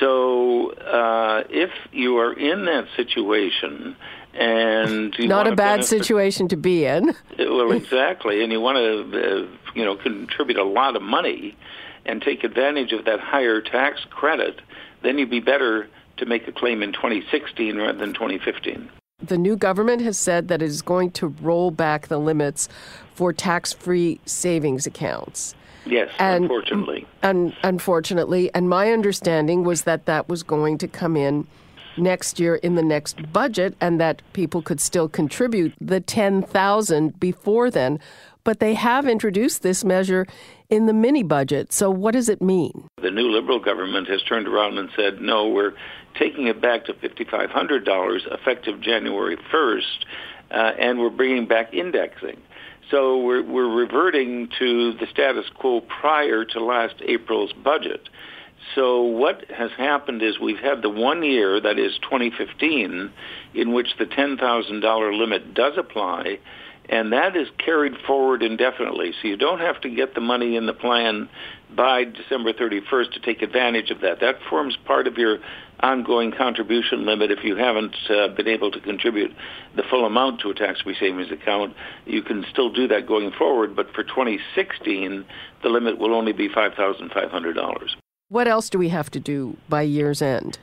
So 0.00 0.72
uh, 0.72 1.44
if 1.48 1.70
you 1.92 2.18
are 2.18 2.32
in 2.32 2.64
that 2.66 2.88
situation 2.96 3.96
and 4.34 5.14
you 5.18 5.28
Not 5.28 5.46
a 5.46 5.50
bad 5.50 5.78
benefit- 5.78 5.86
situation 5.86 6.48
to 6.48 6.56
be 6.56 6.84
in. 6.84 7.14
well, 7.38 7.72
exactly, 7.72 8.42
and 8.42 8.52
you 8.52 8.60
want 8.60 8.76
to, 8.76 9.44
uh, 9.44 9.46
you 9.74 9.84
know, 9.84 9.96
contribute 9.96 10.58
a 10.58 10.64
lot 10.64 10.96
of 10.96 11.02
money 11.02 11.56
and 12.04 12.22
take 12.22 12.44
advantage 12.44 12.92
of 12.92 13.04
that 13.04 13.20
higher 13.20 13.60
tax 13.60 14.04
credit, 14.10 14.60
then 15.02 15.18
you'd 15.18 15.30
be 15.30 15.40
better 15.40 15.88
to 16.16 16.26
make 16.26 16.48
a 16.48 16.52
claim 16.52 16.82
in 16.82 16.92
2016 16.92 17.76
rather 17.76 17.98
than 17.98 18.14
2015. 18.14 18.90
The 19.20 19.36
new 19.36 19.56
government 19.56 20.00
has 20.02 20.16
said 20.16 20.46
that 20.46 20.62
it 20.62 20.66
is 20.66 20.80
going 20.80 21.10
to 21.12 21.26
roll 21.42 21.72
back 21.72 22.06
the 22.06 22.18
limits 22.18 22.68
for 23.14 23.32
tax 23.32 23.72
free 23.72 24.20
savings 24.26 24.86
accounts. 24.86 25.56
Yes, 25.84 26.08
And- 26.20 26.44
unfortunately. 26.44 27.04
Un- 27.24 27.52
unfortunately, 27.64 28.48
and 28.54 28.68
my 28.68 28.92
understanding 28.92 29.64
was 29.64 29.82
that 29.82 30.06
that 30.06 30.28
was 30.28 30.44
going 30.44 30.78
to 30.78 30.86
come 30.86 31.16
in 31.16 31.48
next 31.96 32.38
year 32.38 32.56
in 32.56 32.76
the 32.76 32.82
next 32.82 33.32
budget 33.32 33.74
and 33.80 34.00
that 34.00 34.22
people 34.34 34.62
could 34.62 34.80
still 34.80 35.08
contribute 35.08 35.72
the 35.80 35.98
10,000 35.98 37.18
before 37.18 37.72
then, 37.72 37.98
but 38.48 38.60
they 38.60 38.72
have 38.72 39.06
introduced 39.06 39.62
this 39.62 39.84
measure 39.84 40.26
in 40.70 40.86
the 40.86 40.92
mini 40.94 41.22
budget. 41.22 41.70
So 41.70 41.90
what 41.90 42.12
does 42.12 42.30
it 42.30 42.40
mean? 42.40 42.88
The 43.02 43.10
new 43.10 43.28
Liberal 43.28 43.60
government 43.60 44.08
has 44.08 44.22
turned 44.22 44.48
around 44.48 44.78
and 44.78 44.88
said, 44.96 45.20
no, 45.20 45.50
we're 45.50 45.74
taking 46.18 46.46
it 46.46 46.58
back 46.58 46.86
to 46.86 46.94
$5,500 46.94 48.32
effective 48.32 48.80
January 48.80 49.36
1st, 49.52 50.04
uh, 50.50 50.54
and 50.54 50.98
we're 50.98 51.10
bringing 51.10 51.46
back 51.46 51.74
indexing. 51.74 52.40
So 52.90 53.18
we're, 53.18 53.42
we're 53.42 53.68
reverting 53.68 54.48
to 54.58 54.94
the 54.94 55.06
status 55.10 55.44
quo 55.54 55.82
prior 55.82 56.46
to 56.46 56.64
last 56.64 56.94
April's 57.02 57.52
budget. 57.52 58.08
So 58.74 59.02
what 59.02 59.44
has 59.50 59.72
happened 59.72 60.22
is 60.22 60.40
we've 60.40 60.56
had 60.56 60.80
the 60.80 60.88
one 60.88 61.22
year, 61.22 61.60
that 61.60 61.78
is 61.78 61.98
2015, 61.98 63.12
in 63.52 63.72
which 63.74 63.88
the 63.98 64.06
$10,000 64.06 65.18
limit 65.18 65.52
does 65.52 65.74
apply, 65.76 66.38
and 66.88 67.12
that 67.12 67.36
is 67.36 67.48
carried 67.58 67.94
forward 68.06 68.42
indefinitely. 68.42 69.12
So 69.20 69.28
you 69.28 69.36
don't 69.36 69.60
have 69.60 69.80
to 69.82 69.90
get 69.90 70.14
the 70.14 70.20
money 70.20 70.56
in 70.56 70.66
the 70.66 70.72
plan 70.72 71.28
by 71.74 72.04
December 72.04 72.52
31st 72.52 73.12
to 73.12 73.20
take 73.20 73.42
advantage 73.42 73.90
of 73.90 74.00
that. 74.00 74.20
That 74.20 74.36
forms 74.48 74.76
part 74.86 75.06
of 75.06 75.18
your 75.18 75.38
ongoing 75.80 76.32
contribution 76.32 77.04
limit 77.04 77.30
if 77.30 77.44
you 77.44 77.56
haven't 77.56 77.94
uh, 78.10 78.28
been 78.28 78.48
able 78.48 78.70
to 78.70 78.80
contribute 78.80 79.32
the 79.76 79.82
full 79.90 80.06
amount 80.06 80.40
to 80.40 80.50
a 80.50 80.54
tax-free 80.54 80.96
savings 80.98 81.30
account. 81.30 81.74
You 82.06 82.22
can 82.22 82.44
still 82.50 82.72
do 82.72 82.88
that 82.88 83.06
going 83.06 83.32
forward, 83.32 83.76
but 83.76 83.92
for 83.94 84.02
2016, 84.02 85.24
the 85.62 85.68
limit 85.68 85.98
will 85.98 86.14
only 86.14 86.32
be 86.32 86.48
$5,500. 86.48 87.88
What 88.30 88.48
else 88.48 88.68
do 88.68 88.78
we 88.78 88.88
have 88.88 89.10
to 89.10 89.20
do 89.20 89.56
by 89.68 89.82
year's 89.82 90.20
end? 90.20 90.58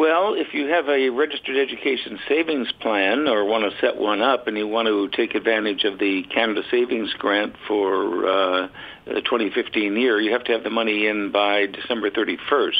Well, 0.00 0.32
if 0.32 0.54
you 0.54 0.68
have 0.68 0.88
a 0.88 1.10
registered 1.10 1.58
education 1.58 2.18
savings 2.26 2.72
plan 2.80 3.28
or 3.28 3.44
want 3.44 3.70
to 3.70 3.80
set 3.82 3.98
one 4.00 4.22
up 4.22 4.46
and 4.46 4.56
you 4.56 4.66
want 4.66 4.88
to 4.88 5.08
take 5.14 5.34
advantage 5.34 5.84
of 5.84 5.98
the 5.98 6.22
Canada 6.34 6.62
Savings 6.70 7.12
Grant 7.18 7.52
for 7.68 8.26
uh, 8.26 8.68
the 9.04 9.20
2015 9.20 9.94
year, 9.98 10.18
you 10.18 10.32
have 10.32 10.44
to 10.44 10.52
have 10.52 10.64
the 10.64 10.70
money 10.70 11.06
in 11.06 11.30
by 11.32 11.66
December 11.66 12.10
31st. 12.10 12.72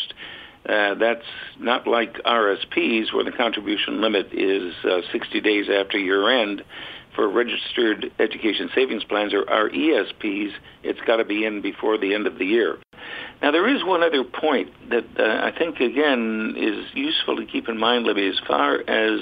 Uh, 0.67 0.95
that's 0.95 1.27
not 1.59 1.87
like 1.87 2.15
RSPs 2.25 3.12
where 3.12 3.25
the 3.25 3.33
contribution 3.33 4.00
limit 4.00 4.29
is 4.33 4.73
uh, 4.85 5.03
60 5.12 5.43
days 5.43 5.67
after 5.69 5.99
year 5.99 6.41
end. 6.41 6.65
For 7.15 7.29
registered 7.29 8.11
education 8.19 8.71
savings 8.75 9.05
plans 9.05 9.35
or 9.35 9.45
RESPs, 9.45 10.53
it's 10.83 11.00
got 11.07 11.17
to 11.17 11.27
be 11.27 11.45
in 11.45 11.61
before 11.61 11.99
the 11.99 12.15
end 12.15 12.27
of 12.27 12.39
the 12.39 12.47
year. 12.47 12.79
Now, 13.43 13.50
there 13.50 13.69
is 13.69 13.83
one 13.85 14.02
other 14.02 14.25
point 14.25 14.71
that 14.90 15.07
uh, 15.19 15.47
I 15.47 15.57
think, 15.57 15.81
again, 15.81 16.55
is 16.57 16.87
useful 16.95 17.37
to 17.37 17.47
keep 17.47 17.69
in 17.69 17.79
mind, 17.79 18.05
Libby, 18.05 18.29
as 18.29 18.38
far 18.47 18.76
as 18.76 19.21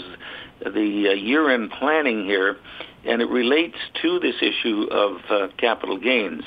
the 0.61 1.09
uh, 1.11 1.15
year-end 1.15 1.71
planning 1.71 2.25
here, 2.25 2.57
and 3.05 3.23
it 3.23 3.29
relates 3.29 3.77
to 4.03 4.19
this 4.19 4.37
issue 4.43 4.89
of 4.91 5.21
uh, 5.31 5.49
capital 5.57 5.99
gains. 5.99 6.43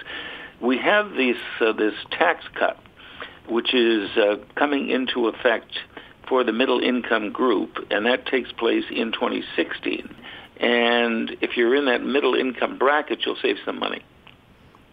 We 0.59 0.77
have 0.77 1.11
this, 1.11 1.37
uh, 1.59 1.71
this 1.71 1.93
tax 2.11 2.43
cut, 2.59 2.77
which 3.47 3.73
is 3.73 4.09
uh, 4.17 4.35
coming 4.55 4.89
into 4.89 5.27
effect 5.27 5.79
for 6.27 6.43
the 6.43 6.53
middle 6.53 6.79
income 6.79 7.31
group, 7.31 7.77
and 7.89 8.05
that 8.05 8.25
takes 8.25 8.51
place 8.51 8.85
in 8.91 9.11
2016. 9.11 10.13
And 10.57 11.35
if 11.41 11.57
you're 11.57 11.75
in 11.75 11.85
that 11.85 12.03
middle 12.03 12.35
income 12.35 12.77
bracket, 12.77 13.25
you'll 13.25 13.37
save 13.41 13.57
some 13.65 13.79
money. 13.79 14.03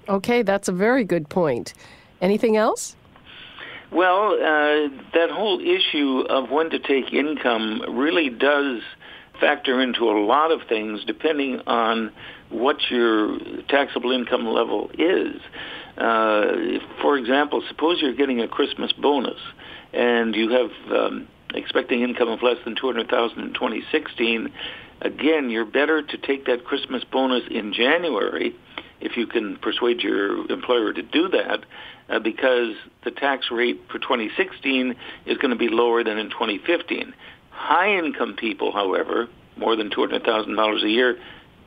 Okay, 0.09 0.43
that's 0.43 0.69
a 0.69 0.73
very 0.73 1.05
good 1.05 1.28
point. 1.28 1.75
Anything 2.21 2.57
else? 2.57 2.97
Well, 3.91 4.35
uh, 4.35 4.89
that 5.15 5.31
whole 5.31 5.61
issue 5.61 6.25
of 6.29 6.51
when 6.51 6.71
to 6.71 6.79
take 6.79 7.13
income 7.13 7.83
really 7.97 8.29
does 8.29 8.83
factor 9.41 9.81
into 9.81 10.05
a 10.05 10.19
lot 10.19 10.51
of 10.51 10.61
things 10.69 11.05
depending 11.07 11.61
on 11.67 12.13
what 12.51 12.77
your 12.91 13.39
taxable 13.69 14.11
income 14.11 14.47
level 14.47 14.91
is. 14.99 15.41
Uh, 15.97 16.81
for 17.01 17.17
example, 17.17 17.63
suppose 17.69 18.01
you're 18.01 18.15
getting 18.15 18.41
a 18.41 18.49
Christmas 18.49 18.93
bonus 18.93 19.41
and 19.93 20.35
you 20.35 20.51
have 20.51 20.71
um, 20.93 21.29
expecting 21.55 22.03
income 22.03 22.29
of 22.29 22.43
less 22.43 22.57
than 22.65 22.77
200,000 22.77 23.39
in 23.39 23.55
2016, 23.55 24.53
again, 25.01 25.51
you're 25.51 25.65
better 25.65 26.03
to 26.03 26.19
take 26.19 26.47
that 26.47 26.65
Christmas 26.65 27.05
bonus 27.05 27.45
in 27.51 27.73
January 27.73 28.55
if 29.00 29.17
you 29.17 29.26
can 29.26 29.56
persuade 29.56 30.00
your 30.00 30.50
employer 30.50 30.93
to 30.93 31.02
do 31.02 31.28
that, 31.28 31.65
uh, 32.08 32.19
because 32.19 32.75
the 33.04 33.11
tax 33.11 33.47
rate 33.50 33.80
for 33.91 33.99
2016 33.99 34.95
is 35.26 35.39
going 35.39 35.50
to 35.50 35.56
be 35.56 35.69
lower 35.69 36.02
than 36.02 36.19
in 36.19 36.30
2015. 36.30 37.15
High 37.50 37.99
income 37.99 38.37
people, 38.37 38.73
however, 38.73 39.28
more 39.56 39.76
than 39.76 39.91
$200,000 39.91 40.84
a 40.84 40.89
year, 40.89 41.19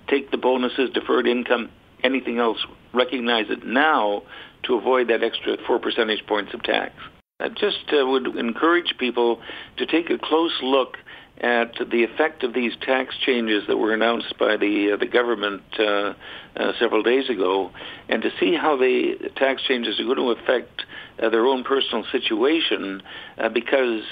take 0.08 0.32
the 0.32 0.38
bonuses, 0.38 0.90
deferred 0.92 1.28
income, 1.28 1.70
anything 2.04 2.40
else, 2.40 2.66
recognize 2.94 3.46
it 3.50 3.66
now 3.66 4.24
to 4.64 4.76
avoid 4.76 5.08
that 5.10 5.24
extra 5.24 5.58
four 5.68 5.80
percentage 5.80 6.26
points 6.28 6.54
of 6.54 6.64
tax. 6.64 6.94
I 7.40 7.50
just 7.50 7.92
uh, 7.92 8.06
would 8.06 8.28
encourage 8.38 8.96
people 9.00 9.42
to 9.78 9.86
take 9.86 10.10
a 10.10 10.18
close 10.18 10.58
look 10.62 10.98
at 11.42 11.74
the 11.90 12.04
effect 12.04 12.44
of 12.44 12.54
these 12.54 12.72
tax 12.82 13.16
changes 13.18 13.66
that 13.68 13.78
were 13.78 13.94
announced 13.94 14.38
by 14.38 14.58
the 14.58 14.92
uh, 14.94 14.98
the 14.98 15.08
government 15.08 15.64
uh, 15.80 16.14
uh, 16.56 16.74
several 16.80 17.02
days 17.02 17.30
ago, 17.30 17.72
and 18.08 18.22
to 18.22 18.30
see 18.40 18.56
how 18.56 18.78
the 18.78 19.32
tax 19.36 19.64
changes 19.64 20.00
are 20.00 20.04
going 20.04 20.18
to 20.18 20.30
affect 20.40 20.84
uh, 21.20 21.30
their 21.30 21.48
own 21.48 21.64
personal 21.64 22.06
situation, 22.12 23.02
uh, 23.40 23.50
because 23.50 24.04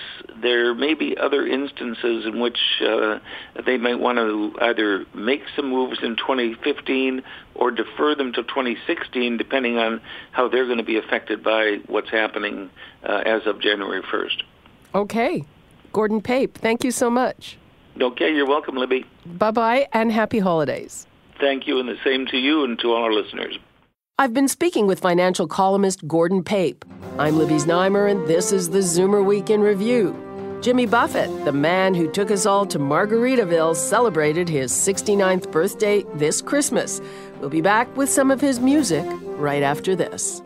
there 0.41 0.73
may 0.73 0.95
be 0.95 1.15
other 1.17 1.45
instances 1.45 2.25
in 2.25 2.39
which 2.39 2.57
uh, 2.81 3.19
they 3.63 3.77
might 3.77 3.99
want 3.99 4.17
to 4.17 4.55
either 4.61 5.05
make 5.13 5.43
some 5.55 5.69
moves 5.69 5.99
in 6.01 6.15
2015 6.15 7.21
or 7.53 7.69
defer 7.69 8.15
them 8.15 8.33
to 8.33 8.41
2016, 8.41 9.37
depending 9.37 9.77
on 9.77 10.01
how 10.31 10.47
they're 10.49 10.65
going 10.65 10.77
to 10.77 10.83
be 10.83 10.97
affected 10.97 11.43
by 11.43 11.77
what's 11.85 12.09
happening 12.09 12.71
as 13.03 13.45
of 13.45 13.61
January 13.61 14.01
1st. 14.01 14.43
Okay. 14.95 15.43
Gordon 15.91 16.21
Pape, 16.21 16.57
thank 16.57 16.83
you 16.83 16.91
so 16.91 17.09
much. 17.09 17.57
Okay, 17.99 18.33
you're 18.33 18.47
welcome, 18.47 18.75
Libby. 18.75 19.05
Bye 19.25 19.51
bye 19.51 19.87
and 19.93 20.11
happy 20.11 20.39
holidays. 20.39 21.05
Thank 21.39 21.67
you, 21.67 21.79
and 21.79 21.87
the 21.87 21.97
same 22.03 22.25
to 22.27 22.37
you 22.37 22.63
and 22.63 22.77
to 22.79 22.91
all 22.91 23.03
our 23.03 23.13
listeners. 23.13 23.57
I've 24.17 24.33
been 24.33 24.49
speaking 24.49 24.85
with 24.85 24.99
financial 24.99 25.47
columnist 25.47 26.05
Gordon 26.05 26.43
Pape. 26.43 26.83
I'm 27.17 27.37
Libby 27.37 27.55
Znaimer, 27.55 28.11
and 28.11 28.27
this 28.27 28.51
is 28.51 28.69
the 28.69 28.79
Zoomer 28.79 29.23
Week 29.23 29.49
in 29.49 29.61
Review. 29.61 30.13
Jimmy 30.61 30.85
Buffett, 30.85 31.29
the 31.45 31.53
man 31.53 31.93
who 31.93 32.11
took 32.11 32.29
us 32.29 32.45
all 32.45 32.65
to 32.65 32.77
Margaritaville, 32.77 33.77
celebrated 33.77 34.49
his 34.49 34.73
69th 34.73 35.49
birthday 35.53 36.03
this 36.15 36.41
Christmas. 36.41 36.99
We'll 37.39 37.49
be 37.49 37.61
back 37.61 37.95
with 37.95 38.09
some 38.09 38.29
of 38.29 38.41
his 38.41 38.59
music 38.59 39.05
right 39.37 39.63
after 39.63 39.95
this. 39.95 40.41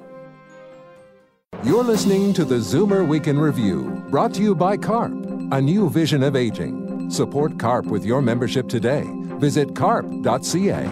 You're 1.63 1.83
listening 1.83 2.33
to 2.33 2.45
the 2.45 2.55
Zoomer 2.55 3.07
Week 3.07 3.25
in 3.25 3.39
Review, 3.39 4.03
brought 4.09 4.35
to 4.35 4.43
you 4.43 4.53
by 4.53 4.77
CARP, 4.77 5.32
a 5.53 5.61
new 5.61 5.87
vision 5.87 6.23
of 6.23 6.35
aging. 6.35 7.11
Support 7.11 7.59
CARP 7.59 7.85
with 7.85 8.03
your 8.03 8.23
membership 8.23 8.67
today. 8.67 9.03
Visit 9.37 9.75
carp.ca. 9.75 10.87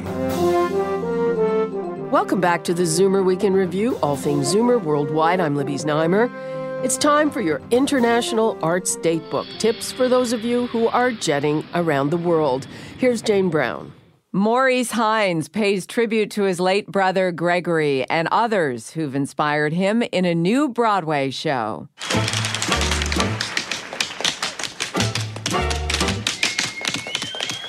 Welcome 2.11 2.39
back 2.39 2.63
to 2.65 2.73
the 2.75 2.83
Zoomer 2.83 3.25
Week 3.25 3.43
in 3.43 3.53
Review, 3.53 3.97
all 4.03 4.15
things 4.15 4.53
Zoomer 4.53 4.79
worldwide. 4.79 5.39
I'm 5.39 5.55
Libby 5.55 5.77
Znaimer. 5.77 6.29
It's 6.83 6.95
time 6.95 7.31
for 7.31 7.41
your 7.41 7.59
International 7.71 8.55
Arts 8.61 8.97
Datebook 8.97 9.47
tips 9.57 9.91
for 9.91 10.07
those 10.07 10.31
of 10.31 10.45
you 10.45 10.67
who 10.67 10.87
are 10.89 11.11
jetting 11.11 11.63
around 11.73 12.11
the 12.11 12.17
world. 12.17 12.67
Here's 12.99 13.23
Jane 13.23 13.49
Brown. 13.49 13.91
Maurice 14.31 14.91
Hines 14.91 15.49
pays 15.49 15.87
tribute 15.87 16.29
to 16.31 16.43
his 16.43 16.59
late 16.59 16.85
brother 16.85 17.31
Gregory 17.31 18.07
and 18.11 18.27
others 18.31 18.91
who've 18.91 19.15
inspired 19.15 19.73
him 19.73 20.03
in 20.03 20.23
a 20.23 20.35
new 20.35 20.69
Broadway 20.69 21.31
show. 21.31 21.89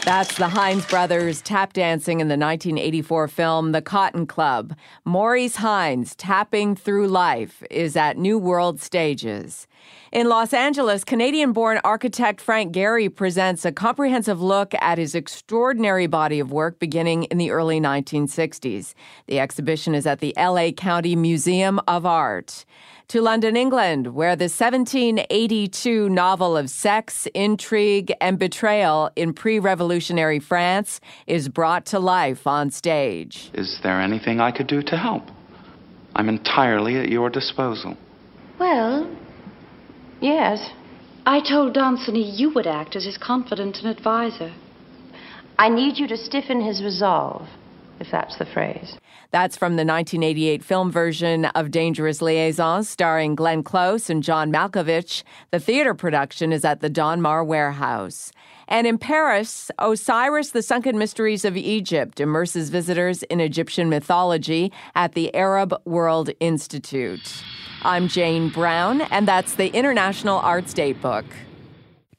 That's 0.05 0.37
the 0.37 0.49
Hines 0.49 0.85
brothers 0.87 1.41
tap 1.43 1.75
dancing 1.75 2.19
in 2.19 2.27
the 2.27 2.33
1984 2.33 3.29
film 3.29 3.71
The 3.71 3.81
Cotton 3.81 4.27
Club. 4.27 4.75
Maurice 5.05 5.55
Hines, 5.55 6.17
Tapping 6.17 6.75
Through 6.75 7.07
Life, 7.07 7.63
is 7.71 7.97
at 7.97 8.19
New 8.19 8.37
World 8.37 8.81
Stages. 8.81 9.69
In 10.11 10.29
Los 10.29 10.53
Angeles, 10.53 11.05
Canadian 11.05 11.53
born 11.53 11.81
architect 11.85 12.41
Frank 12.41 12.75
Gehry 12.75 13.15
presents 13.15 13.65
a 13.65 13.71
comprehensive 13.71 14.43
look 14.43 14.75
at 14.81 14.99
his 14.99 15.15
extraordinary 15.15 16.09
body 16.09 16.41
of 16.41 16.51
work 16.51 16.81
beginning 16.81 17.25
in 17.25 17.39
the 17.39 17.53
early 17.53 17.81
1960s. 17.81 18.95
The 19.29 19.39
exhibition 19.39 19.95
is 19.95 20.05
at 20.05 20.19
the 20.19 20.35
LA 20.37 20.73
County 20.73 21.15
Museum 21.15 21.81
of 21.87 22.05
Art. 22.05 22.65
To 23.09 23.21
London, 23.21 23.57
England, 23.57 24.15
where 24.15 24.37
the 24.37 24.45
1782 24.45 26.09
novel 26.09 26.57
of 26.57 26.71
sex, 26.71 27.27
intrigue, 27.35 28.13
and 28.21 28.39
betrayal 28.39 29.11
in 29.17 29.35
pre 29.35 29.59
revolutionary 29.59 30.39
France 30.39 31.01
is 31.27 31.49
brought 31.49 31.85
to 31.87 31.99
life 31.99 32.47
on 32.47 32.71
stage. 32.71 33.51
Is 33.55 33.81
there 33.83 34.01
anything 34.01 34.41
I 34.41 34.51
could 34.51 34.67
do 34.67 34.83
to 34.83 34.97
help? 34.97 35.25
I'm 36.15 36.29
entirely 36.29 36.97
at 36.99 37.09
your 37.09 37.31
disposal. 37.31 37.97
Well, 38.59 39.11
yes. 40.21 40.71
I 41.25 41.41
told 41.41 41.75
Danceny 41.75 42.39
you 42.39 42.53
would 42.55 42.67
act 42.67 42.97
as 42.97 43.05
his 43.05 43.17
confidant 43.17 43.79
and 43.79 43.87
advisor. 43.87 44.53
I 45.59 45.69
need 45.69 45.99
you 45.99 46.09
to 46.09 46.17
stiffen 46.17 46.61
his 46.61 46.83
resolve, 46.83 47.47
if 48.01 48.11
that's 48.11 48.37
the 48.37 48.47
phrase. 48.47 48.99
That's 49.31 49.57
from 49.57 49.73
the 49.77 49.85
1988 49.85 50.63
film 50.63 50.91
version 50.91 51.47
of 51.47 51.71
Dangerous 51.71 52.21
Liaisons, 52.21 52.89
starring 52.89 53.35
Glenn 53.35 53.63
Close 53.63 54.11
and 54.11 54.23
John 54.23 54.53
Malkovich. 54.53 55.23
The 55.51 55.59
theater 55.59 55.95
production 55.95 56.53
is 56.53 56.65
at 56.65 56.81
the 56.81 56.91
Donmar 56.91 57.45
Warehouse. 57.47 58.31
And 58.69 58.87
in 58.87 58.99
Paris, 58.99 59.71
Osiris, 59.79 60.51
the 60.51 60.63
Sunken 60.63 60.99
Mysteries 60.99 61.45
of 61.45 61.57
Egypt, 61.57 62.21
immerses 62.21 62.71
visitors 62.71 63.23
in 63.25 63.41
Egyptian 63.41 63.89
mythology 63.89 64.73
at 64.95 65.13
the 65.13 65.35
Arab 65.35 65.75
World 65.85 66.31
Institute. 66.41 67.43
I'm 67.83 68.09
Jane 68.09 68.49
Brown, 68.49 69.01
and 69.01 69.27
that's 69.27 69.55
the 69.55 69.69
International 69.75 70.39
Arts 70.39 70.73
Date 70.73 71.01
book. 71.01 71.25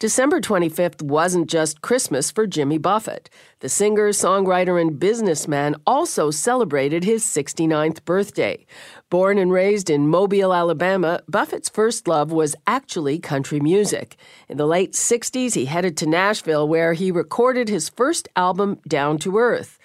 December 0.04 0.42
25th 0.42 1.02
wasn't 1.02 1.50
just 1.50 1.80
Christmas 1.80 2.30
for 2.30 2.46
Jimmy 2.46 2.78
Buffett. 2.78 3.30
The 3.62 3.70
singer, 3.70 4.10
songwriter, 4.10 4.82
and 4.82 5.00
businessman 5.00 5.78
also 5.88 6.30
celebrated 6.30 7.06
his 7.06 7.24
69th 7.24 8.04
birthday. 8.04 8.66
Born 9.10 9.38
and 9.38 9.50
raised 9.50 9.90
in 9.90 10.10
Mobile, 10.10 10.54
Alabama, 10.54 11.22
Buffett's 11.30 11.70
first 11.70 12.06
love 12.06 12.34
was 12.34 12.54
actually 12.68 13.18
country 13.18 13.62
music. 13.62 14.18
In 14.50 14.58
the 14.58 14.68
late 14.68 14.92
60s, 14.92 15.56
he 15.56 15.64
headed 15.64 15.96
to 15.96 16.06
Nashville 16.06 16.68
where 16.68 16.92
he 16.92 17.10
recorded 17.10 17.70
his 17.70 17.88
first 17.88 18.28
album, 18.36 18.82
Down 18.86 19.18
to 19.20 19.38
Earth. 19.38 19.80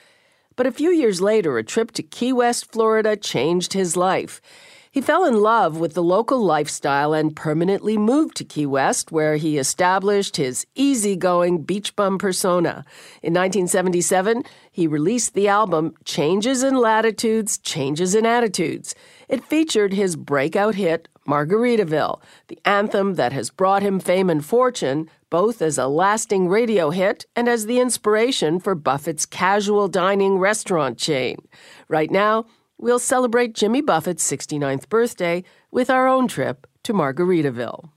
But 0.57 0.67
a 0.67 0.73
few 0.73 0.91
years 0.91 1.21
later, 1.21 1.57
a 1.59 1.63
trip 1.63 1.93
to 1.93 2.03
Key 2.03 2.33
West, 2.33 2.73
Florida 2.73 3.17
changed 3.17 3.73
his 3.73 3.97
life. 3.97 4.41
He 4.91 5.01
fell 5.03 5.25
in 5.25 5.43
love 5.43 5.79
with 5.79 5.95
the 5.95 6.03
local 6.03 6.43
lifestyle 6.43 7.13
and 7.13 7.37
permanently 7.37 7.99
moved 7.99 8.37
to 8.37 8.45
Key 8.45 8.65
West, 8.65 9.13
where 9.13 9.37
he 9.37 9.59
established 9.59 10.37
his 10.37 10.67
easygoing 10.75 11.63
beach 11.63 11.95
bum 11.95 12.17
persona. 12.19 12.85
In 13.23 13.35
1977, 13.35 14.45
he 14.71 14.87
released 14.87 15.35
the 15.35 15.49
album 15.49 15.95
Changes 16.05 16.63
in 16.63 16.75
Latitudes, 16.77 17.59
Changes 17.59 18.15
in 18.15 18.25
Attitudes. 18.25 18.95
It 19.29 19.45
featured 19.45 19.93
his 19.93 20.17
breakout 20.17 20.77
hit, 20.77 21.09
Margaritaville, 21.29 22.23
the 22.47 22.59
anthem 22.65 23.15
that 23.15 23.33
has 23.35 23.51
brought 23.51 23.83
him 23.83 24.01
fame 24.01 24.31
and 24.31 24.43
fortune, 24.43 25.11
both 25.29 25.61
as 25.61 25.77
a 25.77 25.87
lasting 25.87 26.49
radio 26.49 26.89
hit 26.89 27.27
and 27.37 27.47
as 27.49 27.67
the 27.67 27.79
inspiration 27.79 28.59
for 28.59 28.75
Buffett's 28.75 29.27
casual 29.27 29.89
dining 29.89 30.39
restaurant 30.39 30.97
chain. 30.97 31.37
Right 31.89 32.11
now, 32.11 32.47
we'll 32.79 32.99
celebrate 32.99 33.55
Jimmy 33.55 33.83
Buffett's 33.83 34.29
69th 34.29 34.89
birthday 34.89 35.45
with 35.71 35.91
our 35.91 36.09
own 36.09 36.29
trip 36.29 36.67
to 36.85 36.95
Margaritaville. 36.95 37.91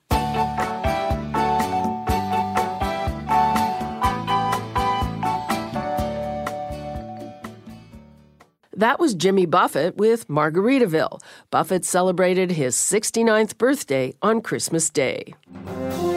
That 8.81 8.99
was 8.99 9.13
Jimmy 9.13 9.45
Buffett 9.45 9.97
with 9.97 10.27
Margaritaville. 10.27 11.21
Buffett 11.51 11.85
celebrated 11.85 12.49
his 12.49 12.75
69th 12.75 13.59
birthday 13.59 14.11
on 14.23 14.41
Christmas 14.41 14.89
Day. 14.89 15.35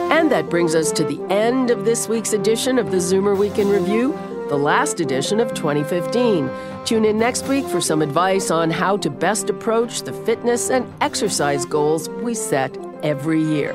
And 0.09 0.31
that 0.31 0.49
brings 0.49 0.73
us 0.73 0.91
to 0.93 1.03
the 1.03 1.21
end 1.31 1.69
of 1.69 1.85
this 1.85 2.09
week's 2.09 2.33
edition 2.33 2.79
of 2.79 2.89
the 2.89 2.97
Zoomer 2.97 3.37
Week 3.37 3.59
in 3.59 3.69
Review, 3.69 4.17
the 4.49 4.57
last 4.57 4.99
edition 4.99 5.39
of 5.39 5.53
2015. 5.53 6.49
Tune 6.85 7.05
in 7.05 7.17
next 7.17 7.47
week 7.47 7.65
for 7.65 7.81
some 7.81 8.01
advice 8.01 8.51
on 8.51 8.69
how 8.69 8.97
to 8.97 9.09
best 9.09 9.49
approach 9.49 10.03
the 10.03 10.13
fitness 10.13 10.69
and 10.69 10.91
exercise 11.01 11.65
goals 11.65 12.09
we 12.09 12.33
set 12.33 12.77
every 13.01 13.41
year. 13.41 13.71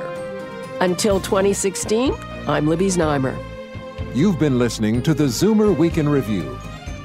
Until 0.81 1.21
2016, 1.21 2.15
I'm 2.47 2.67
Libby 2.67 2.87
Znaimer. 2.87 3.37
You've 4.15 4.39
been 4.39 4.59
listening 4.59 5.03
to 5.03 5.15
the 5.15 5.25
Zoomer 5.25 5.77
Week 5.77 5.99
in 5.99 6.09
Review, 6.09 6.57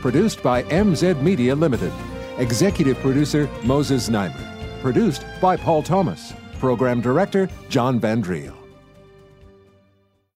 produced 0.01 0.41
by 0.43 0.63
MZ 0.63 1.21
Media 1.21 1.55
Limited. 1.55 1.91
Executive 2.37 2.97
producer 2.99 3.49
Moses 3.63 4.09
Znaimer. 4.09 4.81
Produced 4.81 5.25
by 5.41 5.57
Paul 5.57 5.81
Thomas. 5.81 6.33
Program 6.59 7.01
director 7.01 7.49
John 7.69 7.99
Vandriel. 7.99 8.64